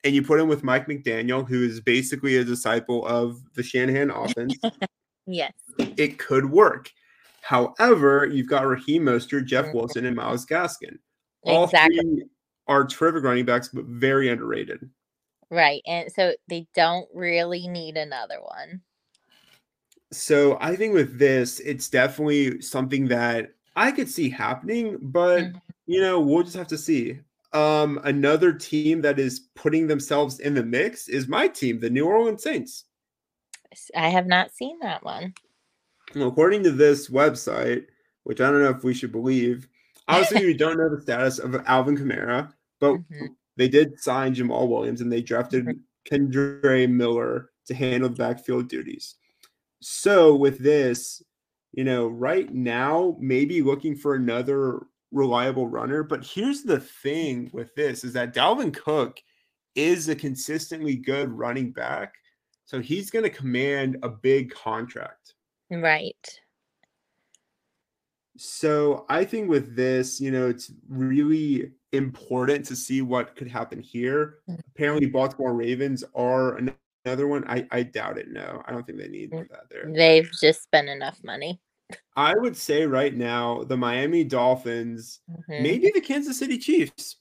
and 0.04 0.14
you 0.14 0.22
put 0.22 0.40
him 0.40 0.48
with 0.48 0.64
Mike 0.64 0.86
McDaniel, 0.86 1.46
who 1.46 1.62
is 1.62 1.80
basically 1.80 2.38
a 2.38 2.44
disciple 2.44 3.04
of 3.04 3.42
the 3.54 3.62
Shanahan 3.62 4.10
offense. 4.14 4.56
yes, 5.26 5.52
it 5.78 6.18
could 6.18 6.50
work. 6.50 6.90
However, 7.42 8.26
you've 8.26 8.48
got 8.48 8.66
Raheem 8.66 9.02
Mostert, 9.02 9.44
Jeff 9.44 9.66
mm-hmm. 9.66 9.76
Wilson, 9.76 10.06
and 10.06 10.16
Myles 10.16 10.46
Gaskin. 10.46 10.98
All 11.42 11.64
exactly. 11.64 11.98
three 11.98 12.24
are 12.72 12.86
terrific 12.86 13.22
running 13.22 13.44
backs, 13.44 13.68
but 13.68 13.84
very 13.84 14.30
underrated. 14.30 14.88
Right. 15.50 15.82
And 15.86 16.10
so 16.10 16.34
they 16.48 16.66
don't 16.74 17.06
really 17.14 17.68
need 17.68 17.98
another 17.98 18.40
one. 18.40 18.80
So 20.10 20.56
I 20.60 20.74
think 20.76 20.94
with 20.94 21.18
this, 21.18 21.60
it's 21.60 21.88
definitely 21.88 22.62
something 22.62 23.08
that 23.08 23.50
I 23.76 23.92
could 23.92 24.08
see 24.08 24.30
happening, 24.30 24.98
but 25.00 25.44
Mhm. 25.44 25.60
you 25.86 26.00
know, 26.00 26.20
we'll 26.20 26.44
just 26.44 26.56
have 26.56 26.68
to 26.68 26.78
see. 26.78 27.20
Um, 27.52 28.00
another 28.04 28.52
team 28.52 29.02
that 29.02 29.18
is 29.18 29.40
putting 29.54 29.86
themselves 29.86 30.40
in 30.40 30.54
the 30.54 30.62
mix 30.62 31.08
is 31.08 31.28
my 31.28 31.48
team, 31.48 31.80
the 31.80 31.90
New 31.90 32.06
Orleans 32.06 32.42
Saints. 32.42 32.84
I 33.94 34.08
have 34.08 34.26
not 34.26 34.52
seen 34.52 34.78
that 34.80 35.02
one. 35.04 35.34
Well, 36.14 36.28
according 36.28 36.62
to 36.64 36.70
this 36.70 37.08
website, 37.08 37.86
which 38.24 38.40
I 38.40 38.50
don't 38.50 38.62
know 38.62 38.70
if 38.70 38.84
we 38.84 38.94
should 38.94 39.12
believe, 39.12 39.68
obviously 40.08 40.46
we 40.46 40.54
don't 40.56 40.78
know 40.78 40.94
the 40.94 41.02
status 41.02 41.38
of 41.38 41.54
Alvin 41.66 41.96
Kamara, 41.96 42.52
but 42.82 42.94
Mhm. 43.10 43.36
they 43.56 43.68
did 43.68 43.98
sign 44.00 44.34
Jamaal 44.34 44.68
Williams 44.68 45.00
and 45.00 45.10
they 45.10 45.22
drafted. 45.22 45.80
Kendre 46.04 46.90
Miller 46.90 47.50
to 47.66 47.74
handle 47.74 48.08
the 48.08 48.16
backfield 48.16 48.68
duties. 48.68 49.14
So 49.80 50.34
with 50.34 50.58
this, 50.58 51.22
you 51.72 51.84
know, 51.84 52.08
right 52.08 52.52
now, 52.52 53.16
maybe 53.20 53.62
looking 53.62 53.94
for 53.94 54.16
another 54.16 54.84
reliable 55.12 55.68
runner. 55.68 56.02
But 56.02 56.24
here's 56.26 56.64
the 56.64 56.80
thing 56.80 57.50
with 57.52 57.72
this 57.76 58.02
is 58.02 58.12
that 58.14 58.34
Dalvin 58.34 58.74
Cook 58.74 59.22
is 59.76 60.08
a 60.08 60.16
consistently 60.16 60.96
good 60.96 61.30
running 61.30 61.70
back. 61.70 62.14
So 62.64 62.80
he's 62.80 63.10
going 63.10 63.22
to 63.22 63.30
command 63.30 63.98
a 64.02 64.08
big 64.08 64.50
contract. 64.50 65.34
Right. 65.70 66.40
So 68.36 69.06
I 69.08 69.24
think 69.24 69.48
with 69.48 69.76
this, 69.76 70.20
you 70.20 70.30
know, 70.32 70.48
it's 70.48 70.72
really 70.88 71.72
important 71.92 72.64
to 72.66 72.76
see 72.76 73.02
what 73.02 73.36
could 73.36 73.48
happen 73.48 73.80
here. 73.80 74.38
Mhm. 74.48 74.60
Apparently, 74.74 75.06
Baltimore 75.06 75.54
Ravens 75.54 76.02
are 76.14 76.56
another 76.56 77.28
one. 77.28 77.44
I, 77.46 77.66
I 77.70 77.82
doubt 77.82 78.18
it. 78.18 78.28
No, 78.30 78.62
I 78.66 78.72
don't 78.72 78.86
think 78.86 78.98
they 78.98 79.08
need 79.08 79.30
Mm. 79.30 79.48
that 79.50 79.68
there. 79.70 79.90
They've 79.92 80.30
just 80.40 80.62
spent 80.62 80.88
enough 80.88 81.22
money. 81.22 81.60
I 82.16 82.34
would 82.34 82.56
say 82.56 82.86
right 82.86 83.14
now, 83.14 83.64
the 83.64 83.76
Miami 83.76 84.24
Dolphins, 84.24 85.20
Mhm. 85.30 85.62
maybe 85.62 85.90
the 85.92 86.00
Kansas 86.00 86.38
City 86.38 86.56
Chiefs, 86.58 87.16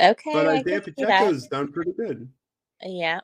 Okay. 0.00 0.32
but 0.32 0.48
I 0.48 0.56
Isiah 0.60 0.80
can 0.80 0.94
see 0.96 1.04
that. 1.04 1.08
Pacheco's 1.20 1.46
done 1.46 1.70
pretty 1.72 1.92
good. 1.92 2.28
Yeah. 2.84 3.20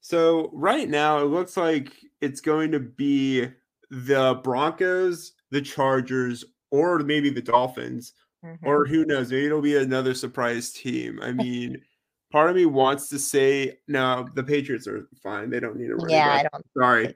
So 0.00 0.50
right 0.52 0.88
now, 0.88 1.18
it 1.18 1.26
looks 1.26 1.56
like 1.56 1.92
it's 2.20 2.40
going 2.40 2.72
to 2.72 2.80
be 2.80 3.46
the 3.90 4.40
Broncos, 4.42 5.34
the 5.50 5.62
Chargers, 5.62 6.44
or 6.72 6.98
maybe 7.00 7.30
the 7.30 7.42
Dolphins. 7.42 8.14
Mhm. 8.44 8.58
or 8.64 8.84
who 8.86 9.04
knows, 9.04 9.30
maybe 9.30 9.46
it'll 9.46 9.60
be 9.62 9.76
another 9.76 10.14
surprise 10.14 10.72
team. 10.72 11.20
I 11.22 11.32
mean, 11.32 11.80
part 12.32 12.50
of 12.50 12.56
me 12.56 12.66
wants 12.66 13.08
to 13.10 13.18
say, 13.18 13.78
no, 13.86 14.26
the 14.34 14.42
Patriots 14.42 14.86
are 14.88 15.08
fine. 15.22 15.48
They 15.50 15.60
don't 15.60 15.76
need 15.76 15.90
a 15.90 15.94
running 15.96 16.16
yeah, 16.16 16.32
I 16.32 16.42
back. 16.42 16.52
don't. 16.52 16.66
Sorry. 16.76 17.14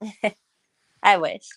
I 1.02 1.16
wish. 1.16 1.48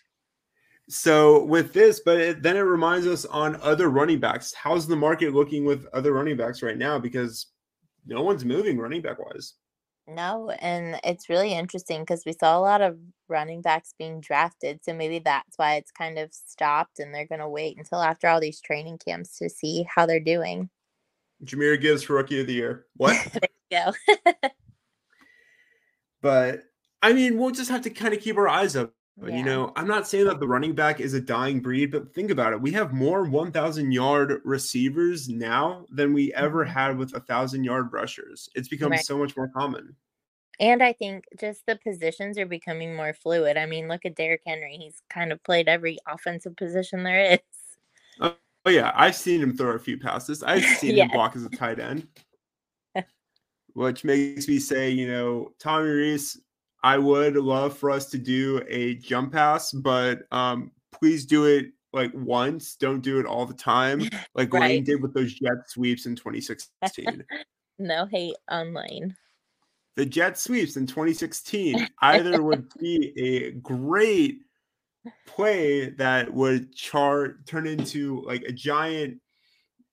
So 0.88 1.44
with 1.44 1.74
this, 1.74 2.02
but 2.06 2.20
it, 2.20 2.44
then 2.44 2.58
it 2.58 2.62
reminds 2.62 3.08
us 3.08 3.26
on 3.26 3.60
other 3.62 3.90
running 3.90 4.20
backs. 4.20 4.54
How's 4.54 4.88
the 4.88 4.96
market 4.96 5.34
looking 5.34 5.66
with 5.66 5.86
other 5.94 6.14
running 6.14 6.38
backs 6.38 6.62
right 6.62 6.78
now? 6.78 7.00
Because 7.00 7.48
no 8.06 8.22
one's 8.22 8.46
moving 8.46 8.78
running 8.78 9.02
back 9.02 9.20
wise. 9.20 9.54
No, 10.08 10.52
and 10.60 11.00
it's 11.04 11.30
really 11.30 11.54
interesting 11.54 12.02
because 12.02 12.24
we 12.26 12.34
saw 12.34 12.58
a 12.58 12.62
lot 12.62 12.82
of 12.82 12.98
running 13.28 13.62
backs 13.62 13.96
being 13.98 14.22
drafted. 14.22 14.84
So 14.84 14.94
maybe 14.94 15.20
that's 15.20 15.58
why 15.58 15.76
it's 15.76 15.92
kind 15.92 16.20
of 16.20 16.32
stopped 16.32 17.00
and 17.00 17.14
they're 17.14 17.26
going 17.26 17.40
to 17.40 17.50
wait 17.50 17.78
until 17.78 18.02
after 18.02 18.28
all 18.28 18.40
these 18.40 18.62
training 18.62 19.00
camps 19.00 19.38
to 19.40 19.50
see 19.50 19.88
how 19.90 20.06
they're 20.06 20.20
doing. 20.20 20.70
Jahmyr 21.44 21.82
Gibbs 21.82 22.04
for 22.04 22.14
rookie 22.14 22.40
of 22.40 22.48
the 22.48 22.54
year. 22.54 22.86
What? 22.98 23.18
Go. 23.72 23.94
but 26.22 26.62
I 27.02 27.14
mean, 27.14 27.38
we'll 27.38 27.52
just 27.52 27.72
have 27.72 27.82
to 27.82 27.90
kind 27.90 28.14
of 28.14 28.22
keep 28.22 28.38
our 28.38 28.48
eyes 28.48 28.76
up. 28.76 28.94
But, 29.18 29.32
Yeah. 29.32 29.36
You 29.36 29.44
know, 29.44 29.72
I'm 29.78 29.88
not 29.88 30.08
saying 30.08 30.26
that 30.26 30.40
the 30.40 30.48
running 30.48 30.76
back 30.76 31.00
is 31.00 31.14
a 31.14 31.22
dying 31.22 31.62
breed, 31.62 31.92
but 31.92 32.14
think 32.14 32.30
about 32.32 32.52
it. 32.54 32.62
We 32.62 32.72
have 32.74 32.94
more 32.94 33.24
1,000 33.24 33.92
yard 33.94 34.42
receivers 34.44 35.30
now 35.30 35.86
than 35.90 36.14
we 36.14 36.34
ever 36.34 36.66
Mhm. 36.66 36.66
had 36.66 36.98
with 36.98 37.14
1,000 37.14 37.64
yard 37.64 37.94
rushers. 37.94 38.50
It's 38.56 38.68
become 38.68 38.92
Right. 38.92 39.00
so 39.00 39.18
much 39.18 39.38
more 39.38 39.48
common. 39.50 39.96
And 40.60 40.82
I 40.82 40.94
think 40.94 41.26
just 41.40 41.66
the 41.66 41.76
positions 41.78 42.38
are 42.38 42.46
becoming 42.46 42.96
more 42.96 43.14
fluid. 43.14 43.58
I 43.58 43.66
mean, 43.66 43.88
look 43.88 44.06
at 44.06 44.16
Derrick 44.16 44.44
Henry. 44.46 44.78
He's 44.78 45.02
kind 45.10 45.32
of 45.32 45.44
played 45.44 45.68
every 45.68 45.98
offensive 46.08 46.56
position 46.56 47.04
there 47.04 47.34
is. 47.34 47.40
Oh, 48.20 48.36
yeah. 48.70 48.92
I've 48.96 49.16
seen 49.16 49.42
him 49.42 49.56
throw 49.56 49.72
a 49.76 49.80
few 49.80 49.98
passes, 50.00 50.44
I've 50.44 50.64
seen 50.80 50.98
him 50.98 51.10
block 51.10 51.36
as 51.36 51.44
a 51.46 51.50
tight 51.50 51.80
end, 51.80 52.08
which 53.74 54.04
makes 54.04 54.48
me 54.48 54.60
say, 54.60 54.90
you 54.92 55.08
know, 55.08 55.54
Tommy 55.60 55.90
Reese, 55.90 56.40
I 56.86 57.00
would 57.00 57.36
love 57.36 57.76
for 57.76 57.90
us 57.90 58.12
to 58.12 58.20
do 58.20 58.62
a 58.70 58.94
jump 58.96 59.34
pass, 59.34 59.72
but 59.72 60.20
um, 60.32 60.72
please 60.92 61.26
do 61.26 61.46
it 61.46 61.72
like 61.94 62.12
once. 62.14 62.76
Don't 62.76 63.02
do 63.02 63.20
it 63.20 63.26
all 63.26 63.48
the 63.48 63.56
time, 63.56 64.08
like 64.36 64.54
Lane 64.54 64.84
did 64.84 65.02
with 65.02 65.12
those 65.16 65.34
jet 65.34 65.68
sweeps 65.68 66.06
in 66.06 66.16
2016. 66.16 67.24
No 67.80 68.06
hate 68.06 68.36
on 68.48 68.74
Lane. 68.74 69.14
the 69.96 70.06
jet 70.06 70.38
sweeps 70.38 70.78
in 70.78 70.86
2016 70.88 71.86
either 72.04 72.42
would 72.42 72.70
be 72.80 73.12
a 73.18 73.52
great 73.60 74.40
play 75.26 75.90
that 75.90 76.34
would 76.34 76.74
chart 76.74 77.46
turn 77.48 77.68
into 77.68 78.22
like 78.26 78.44
a 78.44 78.52
giant, 78.54 79.20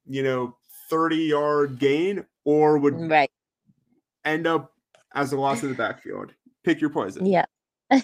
you 0.07 0.23
know, 0.23 0.57
30 0.91 1.17
yard 1.17 1.79
gain, 1.81 2.25
or 2.45 2.79
would 2.79 2.95
Right. 3.01 3.31
end 4.25 4.47
up 4.47 4.73
as 5.15 5.33
a 5.33 5.37
loss 5.41 5.63
in 5.65 5.71
the 5.71 5.75
backfield. 5.75 6.33
Pick 6.65 6.81
your 6.81 6.91
poison. 6.91 7.27
Yeah. 7.27 7.45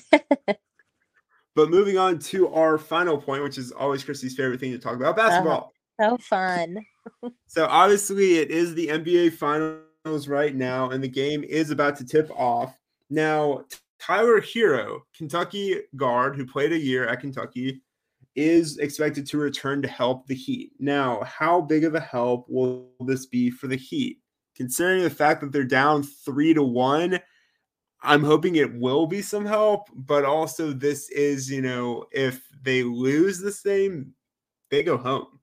But 1.55 1.71
moving 1.71 1.99
on 1.99 2.21
to 2.21 2.49
our 2.55 2.79
final 2.79 3.19
point, 3.21 3.43
which 3.43 3.59
is 3.59 3.73
always 3.73 4.05
Christy's 4.05 4.37
favorite 4.37 4.61
thing 4.61 4.71
to 4.71 4.79
talk 4.79 4.95
about 4.95 5.19
Uh-huh. 5.19 5.29
basketball. 5.29 5.73
So 6.01 6.17
fun. 6.19 6.79
So 7.49 7.67
obviously 7.67 8.37
it 8.39 8.51
is 8.51 8.75
the 8.75 8.89
NBA 8.89 9.33
finals 9.33 10.29
right 10.29 10.55
now, 10.55 10.91
and 10.91 11.03
the 11.03 11.09
game 11.09 11.43
is 11.43 11.71
about 11.71 11.97
to 11.97 12.05
tip 12.05 12.31
off. 12.37 12.79
Now, 13.11 13.65
Tyler 13.99 14.41
Herro, 14.43 15.01
Kentucky 15.17 15.81
guard 15.97 16.37
who 16.37 16.47
played 16.47 16.73
a 16.73 16.79
year 16.79 17.09
at 17.09 17.21
Kentucky, 17.21 17.81
is 18.37 18.77
expected 18.79 19.27
to 19.29 19.39
return 19.39 19.81
to 19.83 19.89
help 19.89 20.27
the 20.27 20.35
Heat. 20.35 20.73
Now, 20.79 21.23
how 21.25 21.63
big 21.63 21.83
of 21.85 21.95
a 21.97 22.01
help 22.01 22.47
will 22.49 22.91
this 23.01 23.25
be 23.27 23.51
for 23.51 23.67
the 23.67 23.77
Heat? 23.77 24.19
Considering 24.55 25.03
the 25.03 25.11
fact 25.11 25.41
that 25.41 25.51
they're 25.51 25.65
down 25.65 26.03
three 26.05 26.53
to 26.55 26.63
one, 26.63 27.19
I'm 28.03 28.23
hoping 28.23 28.57
it 28.57 28.73
will 28.75 29.07
be 29.07 29.23
some 29.23 29.45
help, 29.45 29.89
but 29.95 30.25
also 30.25 30.73
this 30.73 31.11
is, 31.11 31.51
you 31.51 31.63
know, 31.63 32.07
if 32.13 32.47
they 32.63 32.83
lose 32.83 33.41
this 33.41 33.61
game, 33.61 34.15
they 34.71 34.83
go 34.83 34.97
home. 34.97 35.39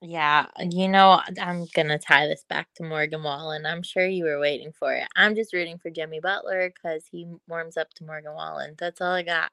Yeah, 0.00 0.46
you 0.60 0.88
know, 0.88 1.20
I'm 1.40 1.66
gonna 1.74 1.98
tie 1.98 2.28
this 2.28 2.44
back 2.48 2.68
to 2.74 2.84
Morgan 2.84 3.22
Wallen. 3.22 3.66
I'm 3.66 3.82
sure 3.82 4.06
you 4.06 4.24
were 4.24 4.38
waiting 4.38 4.70
for 4.72 4.94
it. 4.94 5.08
I'm 5.16 5.34
just 5.34 5.52
rooting 5.52 5.78
for 5.78 5.90
Jimmy 5.90 6.20
Butler 6.20 6.70
because 6.72 7.04
he 7.10 7.26
warms 7.48 7.76
up 7.76 7.92
to 7.94 8.04
Morgan 8.04 8.34
Wallen. 8.34 8.74
That's 8.78 9.00
all 9.00 9.12
I 9.12 9.22
got. 9.22 9.50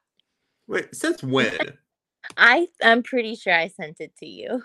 Wait, 0.68 0.94
since 0.94 1.22
when? 1.22 1.76
I 2.36 2.68
I'm 2.82 3.02
pretty 3.02 3.34
sure 3.34 3.54
I 3.54 3.68
sent 3.68 4.00
it 4.00 4.12
to 4.18 4.26
you. 4.26 4.62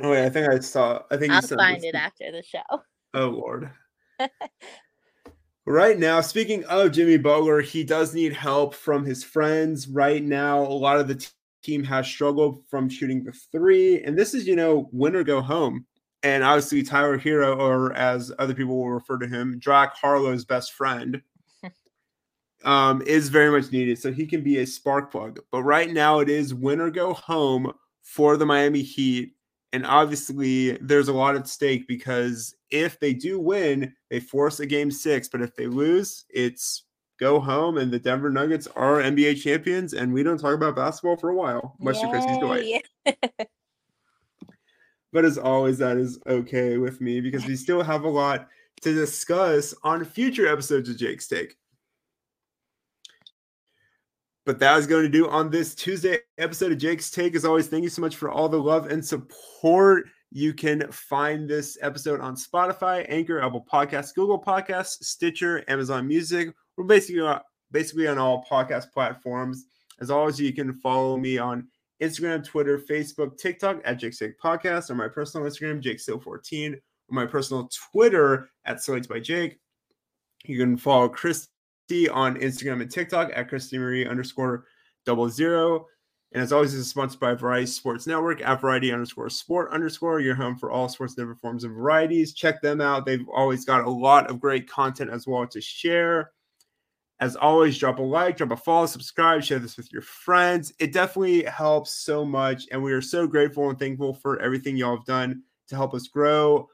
Oh 0.00 0.10
wait, 0.10 0.26
I 0.26 0.28
think 0.28 0.50
I 0.50 0.58
saw. 0.58 1.02
I 1.10 1.16
think 1.16 1.30
you 1.30 1.36
I'll 1.36 1.42
find 1.42 1.82
it 1.82 1.92
to- 1.92 1.98
after 1.98 2.30
the 2.30 2.42
show. 2.42 2.82
Oh 3.14 3.28
lord. 3.28 3.70
right 5.66 5.98
now, 5.98 6.20
speaking 6.20 6.64
of 6.64 6.92
Jimmy 6.92 7.18
Butler, 7.18 7.60
he 7.60 7.84
does 7.84 8.14
need 8.14 8.32
help 8.32 8.74
from 8.74 9.04
his 9.04 9.22
friends. 9.22 9.88
Right 9.88 10.22
now, 10.22 10.60
a 10.60 10.64
lot 10.64 10.98
of 10.98 11.08
the 11.08 11.26
team 11.62 11.84
has 11.84 12.06
struggled 12.06 12.62
from 12.68 12.88
shooting 12.88 13.24
the 13.24 13.32
three, 13.52 14.02
and 14.02 14.16
this 14.16 14.34
is 14.34 14.46
you 14.46 14.56
know 14.56 14.88
win 14.92 15.16
or 15.16 15.24
go 15.24 15.40
home. 15.40 15.86
And 16.22 16.42
obviously, 16.42 16.82
Tyler 16.82 17.18
Herro, 17.18 17.58
or 17.58 17.92
as 17.92 18.32
other 18.38 18.54
people 18.54 18.76
will 18.76 18.90
refer 18.90 19.18
to 19.18 19.28
him, 19.28 19.60
Jack 19.60 19.96
Harlow's 19.96 20.44
best 20.44 20.72
friend, 20.72 21.22
um, 22.64 23.02
is 23.02 23.28
very 23.28 23.50
much 23.50 23.70
needed. 23.70 23.98
So 23.98 24.12
he 24.12 24.26
can 24.26 24.42
be 24.42 24.58
a 24.58 24.66
spark 24.66 25.12
plug. 25.12 25.40
But 25.52 25.62
right 25.62 25.90
now, 25.90 26.20
it 26.20 26.28
is 26.28 26.54
win 26.54 26.80
or 26.80 26.90
go 26.90 27.12
home 27.12 27.72
for 28.02 28.36
the 28.36 28.46
Miami 28.46 28.82
Heat. 28.82 29.35
And 29.76 29.84
obviously, 29.84 30.72
there's 30.78 31.08
a 31.08 31.12
lot 31.12 31.36
at 31.36 31.46
stake 31.46 31.86
because 31.86 32.54
if 32.70 32.98
they 32.98 33.12
do 33.12 33.38
win, 33.38 33.92
they 34.08 34.20
force 34.20 34.58
a 34.58 34.64
game 34.64 34.90
six. 34.90 35.28
But 35.28 35.42
if 35.42 35.54
they 35.54 35.66
lose, 35.66 36.24
it's 36.30 36.84
go 37.20 37.38
home. 37.38 37.76
And 37.76 37.92
the 37.92 37.98
Denver 37.98 38.30
Nuggets 38.30 38.66
are 38.68 39.02
NBA 39.02 39.42
champions. 39.42 39.92
And 39.92 40.14
we 40.14 40.22
don't 40.22 40.38
talk 40.38 40.54
about 40.54 40.76
basketball 40.76 41.18
for 41.18 41.28
a 41.28 41.34
while, 41.34 41.76
much 41.78 42.00
to 42.00 42.08
Chrissy's 42.08 42.38
delight. 42.38 42.64
But 45.12 45.26
as 45.26 45.36
always, 45.36 45.76
that 45.76 45.98
is 45.98 46.18
okay 46.26 46.78
with 46.78 47.02
me 47.02 47.20
because 47.20 47.44
we 47.44 47.54
still 47.54 47.82
have 47.82 48.04
a 48.04 48.08
lot 48.08 48.48
to 48.80 48.94
discuss 48.94 49.74
on 49.82 50.06
future 50.06 50.46
episodes 50.46 50.88
of 50.88 50.96
Jake's 50.96 51.28
Take. 51.28 51.54
But 54.46 54.60
that 54.60 54.78
is 54.78 54.86
going 54.86 55.02
to 55.02 55.08
do 55.08 55.28
on 55.28 55.50
this 55.50 55.74
Tuesday 55.74 56.20
episode 56.38 56.70
of 56.70 56.78
Jake's 56.78 57.10
Take. 57.10 57.34
As 57.34 57.44
always, 57.44 57.66
thank 57.66 57.82
you 57.82 57.90
so 57.90 58.00
much 58.00 58.14
for 58.14 58.30
all 58.30 58.48
the 58.48 58.56
love 58.56 58.86
and 58.86 59.04
support. 59.04 60.06
You 60.30 60.54
can 60.54 60.90
find 60.92 61.50
this 61.50 61.76
episode 61.82 62.20
on 62.20 62.36
Spotify, 62.36 63.04
Anchor, 63.08 63.40
Apple 63.40 63.66
Podcasts, 63.70 64.14
Google 64.14 64.40
Podcasts, 64.40 65.02
Stitcher, 65.02 65.64
Amazon 65.66 66.06
Music. 66.06 66.54
We're 66.76 66.84
basically 66.84 67.22
on, 67.22 67.40
basically 67.72 68.06
on 68.06 68.18
all 68.18 68.46
podcast 68.48 68.92
platforms. 68.92 69.66
As 70.00 70.10
always, 70.10 70.38
you 70.38 70.52
can 70.52 70.74
follow 70.74 71.16
me 71.16 71.38
on 71.38 71.66
Instagram, 72.00 72.44
Twitter, 72.44 72.78
Facebook, 72.78 73.36
TikTok 73.38 73.80
at 73.84 73.98
Jake 73.98 74.14
Sick 74.14 74.40
Podcast, 74.40 74.90
or 74.90 74.94
my 74.94 75.08
personal 75.08 75.48
Instagram, 75.48 75.80
Jake 75.80 76.00
14 76.00 76.74
or 76.74 76.80
my 77.08 77.26
personal 77.26 77.68
Twitter 77.90 78.48
at 78.64 78.80
Slates 78.80 79.08
by 79.08 79.18
Jake. 79.18 79.58
You 80.44 80.56
can 80.56 80.76
follow 80.76 81.08
On 82.12 82.34
Instagram 82.36 82.82
and 82.82 82.90
TikTok 82.90 83.30
at 83.34 83.48
Christy 83.48 83.78
Marie 83.78 84.06
underscore 84.06 84.64
double 85.04 85.28
zero. 85.28 85.86
And 86.32 86.42
as 86.42 86.52
always, 86.52 86.72
this 86.72 86.80
is 86.80 86.88
sponsored 86.90 87.20
by 87.20 87.34
Variety 87.34 87.66
Sports 87.66 88.06
Network 88.08 88.42
at 88.42 88.60
Variety 88.60 88.92
underscore 88.92 89.30
sport 89.30 89.72
underscore 89.72 90.18
your 90.18 90.34
home 90.34 90.56
for 90.56 90.72
all 90.72 90.88
sports 90.88 91.14
different 91.14 91.40
forms 91.40 91.62
of 91.62 91.70
varieties. 91.70 92.34
Check 92.34 92.60
them 92.60 92.80
out. 92.80 93.06
They've 93.06 93.26
always 93.32 93.64
got 93.64 93.86
a 93.86 93.90
lot 93.90 94.28
of 94.28 94.40
great 94.40 94.68
content 94.68 95.10
as 95.10 95.28
well 95.28 95.46
to 95.46 95.60
share. 95.60 96.32
As 97.20 97.36
always, 97.36 97.78
drop 97.78 98.00
a 98.00 98.02
like, 98.02 98.36
drop 98.36 98.50
a 98.50 98.56
follow, 98.56 98.86
subscribe, 98.86 99.42
share 99.42 99.60
this 99.60 99.76
with 99.76 99.92
your 99.92 100.02
friends. 100.02 100.72
It 100.80 100.92
definitely 100.92 101.44
helps 101.44 101.92
so 101.92 102.24
much. 102.24 102.64
And 102.72 102.82
we 102.82 102.92
are 102.92 103.00
so 103.00 103.26
grateful 103.26 103.70
and 103.70 103.78
thankful 103.78 104.12
for 104.12 104.40
everything 104.40 104.76
y'all 104.76 104.96
have 104.96 105.06
done 105.06 105.42
to 105.68 105.76
help 105.76 105.94
us 105.94 106.08
grow 106.08 106.68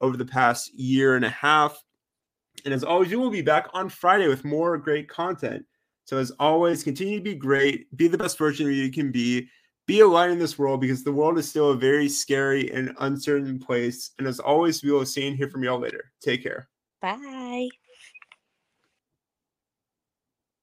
over 0.00 0.16
the 0.16 0.26
past 0.26 0.72
year 0.74 1.16
and 1.16 1.24
a 1.24 1.30
half. 1.30 1.82
And 2.64 2.72
as 2.72 2.84
always, 2.84 3.10
we 3.10 3.16
will 3.16 3.30
be 3.30 3.42
back 3.42 3.68
on 3.74 3.88
Friday 3.88 4.28
with 4.28 4.44
more 4.44 4.78
great 4.78 5.08
content. 5.08 5.64
So, 6.06 6.18
as 6.18 6.30
always, 6.38 6.82
continue 6.82 7.18
to 7.18 7.24
be 7.24 7.34
great, 7.34 7.94
be 7.96 8.08
the 8.08 8.18
best 8.18 8.36
version 8.38 8.66
of 8.66 8.72
you 8.72 8.90
can 8.90 9.10
be, 9.10 9.48
be 9.86 10.00
a 10.00 10.06
light 10.06 10.30
in 10.30 10.38
this 10.38 10.58
world 10.58 10.80
because 10.80 11.02
the 11.02 11.12
world 11.12 11.38
is 11.38 11.48
still 11.48 11.70
a 11.70 11.76
very 11.76 12.08
scary 12.08 12.70
and 12.72 12.94
uncertain 13.00 13.58
place. 13.58 14.10
And 14.18 14.26
as 14.26 14.38
always, 14.38 14.82
we 14.82 14.90
will 14.90 15.06
see 15.06 15.26
and 15.26 15.36
hear 15.36 15.48
from 15.48 15.64
y'all 15.64 15.78
later. 15.78 16.12
Take 16.20 16.42
care. 16.42 16.68
Bye. 17.00 17.68